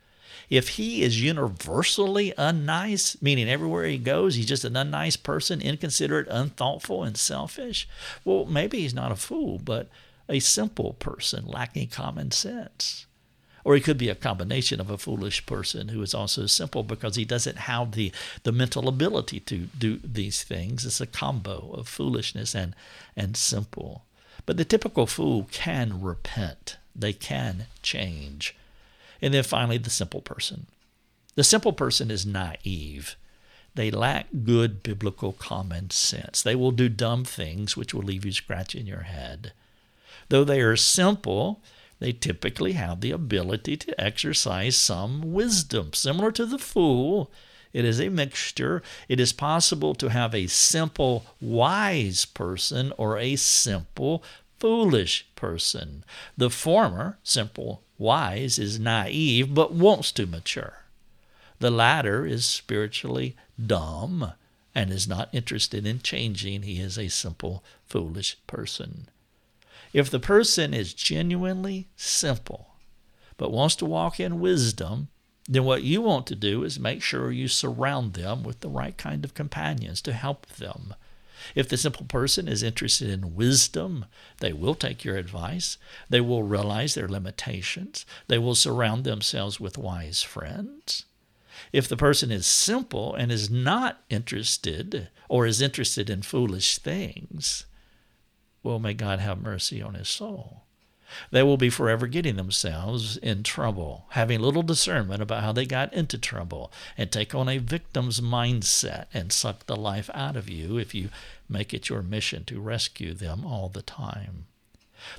if 0.50 0.70
he 0.70 1.02
is 1.02 1.22
universally 1.22 2.34
unnice, 2.36 3.20
meaning 3.22 3.48
everywhere 3.48 3.86
he 3.86 3.98
goes, 3.98 4.34
he's 4.34 4.46
just 4.46 4.64
an 4.64 4.74
unnice 4.74 5.20
person, 5.20 5.62
inconsiderate, 5.62 6.26
unthoughtful, 6.28 7.04
and 7.04 7.16
selfish, 7.16 7.88
well, 8.24 8.44
maybe 8.46 8.80
he's 8.80 8.92
not 8.92 9.12
a 9.12 9.16
fool, 9.16 9.58
but 9.58 9.88
a 10.28 10.40
simple 10.40 10.94
person 10.94 11.46
lacking 11.46 11.88
common 11.88 12.32
sense. 12.32 13.06
Or 13.62 13.74
he 13.74 13.80
could 13.80 13.98
be 13.98 14.08
a 14.08 14.14
combination 14.14 14.80
of 14.80 14.90
a 14.90 14.98
foolish 14.98 15.46
person 15.46 15.88
who 15.88 16.02
is 16.02 16.14
also 16.14 16.46
simple 16.46 16.82
because 16.82 17.16
he 17.16 17.24
doesn't 17.24 17.58
have 17.58 17.92
the, 17.92 18.10
the 18.42 18.52
mental 18.52 18.88
ability 18.88 19.38
to 19.40 19.68
do 19.78 20.00
these 20.02 20.42
things. 20.42 20.84
It's 20.84 21.00
a 21.00 21.06
combo 21.06 21.70
of 21.74 21.86
foolishness 21.86 22.54
and, 22.54 22.74
and 23.16 23.36
simple. 23.36 24.04
But 24.46 24.56
the 24.56 24.64
typical 24.64 25.06
fool 25.06 25.46
can 25.52 26.00
repent, 26.00 26.78
they 26.96 27.12
can 27.12 27.66
change. 27.82 28.56
And 29.22 29.34
then 29.34 29.42
finally, 29.42 29.78
the 29.78 29.90
simple 29.90 30.20
person. 30.20 30.66
The 31.34 31.44
simple 31.44 31.72
person 31.72 32.10
is 32.10 32.26
naive. 32.26 33.16
They 33.74 33.90
lack 33.90 34.26
good 34.44 34.82
biblical 34.82 35.32
common 35.32 35.90
sense. 35.90 36.42
They 36.42 36.54
will 36.54 36.72
do 36.72 36.88
dumb 36.88 37.24
things 37.24 37.76
which 37.76 37.94
will 37.94 38.02
leave 38.02 38.24
you 38.24 38.32
scratching 38.32 38.86
your 38.86 39.02
head. 39.02 39.52
Though 40.28 40.44
they 40.44 40.60
are 40.60 40.76
simple, 40.76 41.62
they 42.00 42.12
typically 42.12 42.72
have 42.72 43.00
the 43.00 43.12
ability 43.12 43.76
to 43.78 44.00
exercise 44.00 44.76
some 44.76 45.32
wisdom. 45.32 45.92
Similar 45.92 46.32
to 46.32 46.46
the 46.46 46.58
fool, 46.58 47.30
it 47.72 47.84
is 47.84 48.00
a 48.00 48.08
mixture. 48.08 48.82
It 49.08 49.20
is 49.20 49.32
possible 49.32 49.94
to 49.94 50.08
have 50.08 50.34
a 50.34 50.48
simple, 50.48 51.26
wise 51.40 52.24
person 52.24 52.92
or 52.96 53.18
a 53.18 53.36
simple, 53.36 54.24
foolish 54.58 55.26
person. 55.36 56.04
The 56.36 56.50
former, 56.50 57.18
simple, 57.22 57.82
wise, 58.00 58.58
is 58.58 58.80
naive 58.80 59.54
but 59.54 59.72
wants 59.72 60.10
to 60.12 60.26
mature. 60.26 60.84
The 61.60 61.70
latter 61.70 62.26
is 62.26 62.44
spiritually 62.44 63.36
dumb 63.64 64.32
and 64.74 64.90
is 64.90 65.06
not 65.06 65.28
interested 65.32 65.86
in 65.86 66.00
changing. 66.00 66.62
He 66.62 66.80
is 66.80 66.98
a 66.98 67.08
simple, 67.08 67.62
foolish 67.86 68.36
person. 68.46 69.08
If 69.92 70.10
the 70.10 70.20
person 70.20 70.72
is 70.72 70.94
genuinely 70.94 71.88
simple 71.96 72.68
but 73.36 73.52
wants 73.52 73.76
to 73.76 73.86
walk 73.86 74.20
in 74.20 74.40
wisdom, 74.40 75.08
then 75.48 75.64
what 75.64 75.82
you 75.82 76.00
want 76.00 76.26
to 76.28 76.34
do 76.34 76.62
is 76.62 76.78
make 76.78 77.02
sure 77.02 77.32
you 77.32 77.48
surround 77.48 78.14
them 78.14 78.42
with 78.42 78.60
the 78.60 78.68
right 78.68 78.96
kind 78.96 79.24
of 79.24 79.34
companions 79.34 80.00
to 80.02 80.12
help 80.12 80.46
them 80.46 80.94
if 81.54 81.68
the 81.68 81.76
simple 81.76 82.06
person 82.06 82.48
is 82.48 82.62
interested 82.62 83.10
in 83.10 83.34
wisdom, 83.34 84.06
they 84.40 84.52
will 84.52 84.74
take 84.74 85.04
your 85.04 85.16
advice. 85.16 85.78
They 86.08 86.20
will 86.20 86.42
realize 86.42 86.94
their 86.94 87.08
limitations. 87.08 88.06
They 88.28 88.38
will 88.38 88.54
surround 88.54 89.04
themselves 89.04 89.60
with 89.60 89.78
wise 89.78 90.22
friends. 90.22 91.04
If 91.72 91.88
the 91.88 91.96
person 91.96 92.30
is 92.30 92.46
simple 92.46 93.14
and 93.14 93.30
is 93.30 93.50
not 93.50 94.02
interested 94.08 95.08
or 95.28 95.46
is 95.46 95.60
interested 95.60 96.08
in 96.10 96.22
foolish 96.22 96.78
things, 96.78 97.66
well, 98.62 98.78
may 98.78 98.94
God 98.94 99.20
have 99.20 99.40
mercy 99.40 99.80
on 99.80 99.94
his 99.94 100.08
soul. 100.08 100.64
They 101.30 101.42
will 101.42 101.56
be 101.56 101.70
forever 101.70 102.06
getting 102.06 102.36
themselves 102.36 103.16
in 103.16 103.42
trouble, 103.42 104.06
having 104.10 104.40
little 104.40 104.62
discernment 104.62 105.22
about 105.22 105.42
how 105.42 105.52
they 105.52 105.66
got 105.66 105.92
into 105.92 106.18
trouble, 106.18 106.72
and 106.96 107.10
take 107.10 107.34
on 107.34 107.48
a 107.48 107.58
victim's 107.58 108.20
mindset 108.20 109.06
and 109.12 109.32
suck 109.32 109.66
the 109.66 109.76
life 109.76 110.10
out 110.14 110.36
of 110.36 110.48
you 110.48 110.78
if 110.78 110.94
you 110.94 111.08
make 111.48 111.74
it 111.74 111.88
your 111.88 112.02
mission 112.02 112.44
to 112.44 112.60
rescue 112.60 113.14
them 113.14 113.44
all 113.44 113.68
the 113.68 113.82
time. 113.82 114.46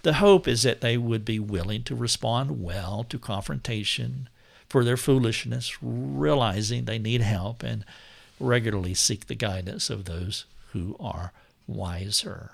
The 0.03 0.13
hope 0.13 0.47
is 0.47 0.63
that 0.63 0.81
they 0.81 0.97
would 0.97 1.25
be 1.25 1.39
willing 1.39 1.83
to 1.83 1.95
respond 1.95 2.63
well 2.63 3.03
to 3.09 3.17
confrontation 3.17 4.29
for 4.69 4.83
their 4.83 4.97
foolishness, 4.97 5.77
realizing 5.81 6.85
they 6.85 6.99
need 6.99 7.21
help, 7.21 7.63
and 7.63 7.83
regularly 8.39 8.93
seek 8.93 9.27
the 9.27 9.35
guidance 9.35 9.89
of 9.89 10.05
those 10.05 10.45
who 10.71 10.95
are 10.99 11.33
wiser. 11.67 12.51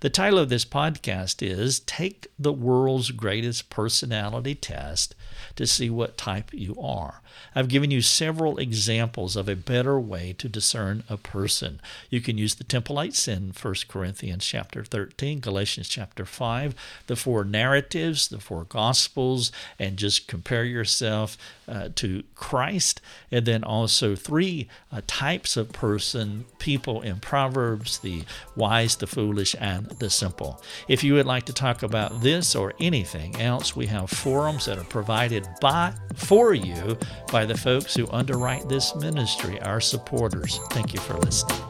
The 0.00 0.10
title 0.10 0.38
of 0.38 0.48
this 0.48 0.64
podcast 0.64 1.42
is 1.42 1.80
Take 1.80 2.26
the 2.38 2.52
World's 2.52 3.10
Greatest 3.10 3.70
Personality 3.70 4.54
Test 4.54 5.14
to 5.56 5.66
See 5.66 5.90
What 5.90 6.16
Type 6.16 6.50
You 6.52 6.76
Are. 6.80 7.20
I've 7.54 7.68
given 7.68 7.90
you 7.90 8.02
several 8.02 8.58
examples 8.58 9.36
of 9.36 9.48
a 9.48 9.56
better 9.56 9.98
way 9.98 10.34
to 10.38 10.48
discern 10.48 11.04
a 11.08 11.16
person. 11.16 11.80
You 12.10 12.20
can 12.20 12.38
use 12.38 12.54
the 12.54 12.64
templates 12.64 13.28
in 13.28 13.52
1 13.60 13.74
Corinthians 13.88 14.44
chapter 14.44 14.84
13, 14.84 15.40
Galatians 15.40 15.88
chapter 15.88 16.24
5, 16.24 16.74
the 17.06 17.16
four 17.16 17.44
narratives, 17.44 18.28
the 18.28 18.40
four 18.40 18.64
gospels, 18.64 19.52
and 19.78 19.96
just 19.96 20.28
compare 20.28 20.64
yourself 20.64 21.36
uh, 21.68 21.88
to 21.96 22.22
Christ. 22.34 23.00
And 23.30 23.46
then 23.46 23.64
also 23.64 24.14
three 24.14 24.68
uh, 24.92 25.02
types 25.06 25.56
of 25.56 25.72
person, 25.72 26.46
people 26.58 27.00
in 27.02 27.20
Proverbs, 27.20 27.98
the 27.98 28.24
wise, 28.54 28.96
the 28.96 29.06
foolish, 29.06 29.54
and 29.60 29.75
the 29.98 30.10
simple. 30.10 30.62
If 30.88 31.04
you 31.04 31.14
would 31.14 31.26
like 31.26 31.44
to 31.46 31.52
talk 31.52 31.82
about 31.82 32.20
this 32.20 32.54
or 32.54 32.74
anything 32.80 33.40
else, 33.40 33.76
we 33.76 33.86
have 33.86 34.10
forums 34.10 34.66
that 34.66 34.78
are 34.78 34.84
provided 34.84 35.46
by 35.60 35.92
for 36.14 36.54
you 36.54 36.98
by 37.30 37.44
the 37.44 37.56
folks 37.56 37.94
who 37.94 38.06
underwrite 38.08 38.68
this 38.68 38.94
ministry, 38.96 39.60
our 39.62 39.80
supporters. 39.80 40.58
Thank 40.70 40.94
you 40.94 41.00
for 41.00 41.14
listening. 41.14 41.60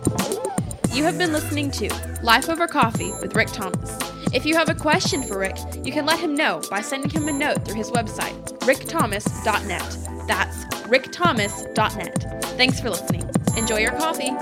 You 0.93 1.05
have 1.05 1.19
been 1.19 1.33
listening 1.33 1.71
to 1.73 1.91
Life 2.23 2.49
Over 2.49 2.67
Coffee 2.67 3.13
with 3.21 3.35
Rick 3.35 3.49
Thomas. 3.49 3.99
If 4.33 4.47
you 4.47 4.57
have 4.57 4.69
a 4.69 4.75
question 4.75 5.23
for 5.23 5.39
Rick, 5.39 5.57
you 5.85 5.93
can 5.93 6.07
let 6.07 6.19
him 6.19 6.35
know 6.35 6.61
by 6.71 6.81
sending 6.81 7.11
him 7.11 7.29
a 7.29 7.33
note 7.33 7.65
through 7.65 7.77
his 7.77 7.91
website, 7.91 8.35
rickthomas.net. 8.61 10.27
That's 10.27 10.65
rickthomas.net. 10.87 12.45
Thanks 12.57 12.81
for 12.81 12.91
listening. 12.91 13.29
Enjoy 13.57 13.79
your 13.79 13.93
coffee. 13.93 14.33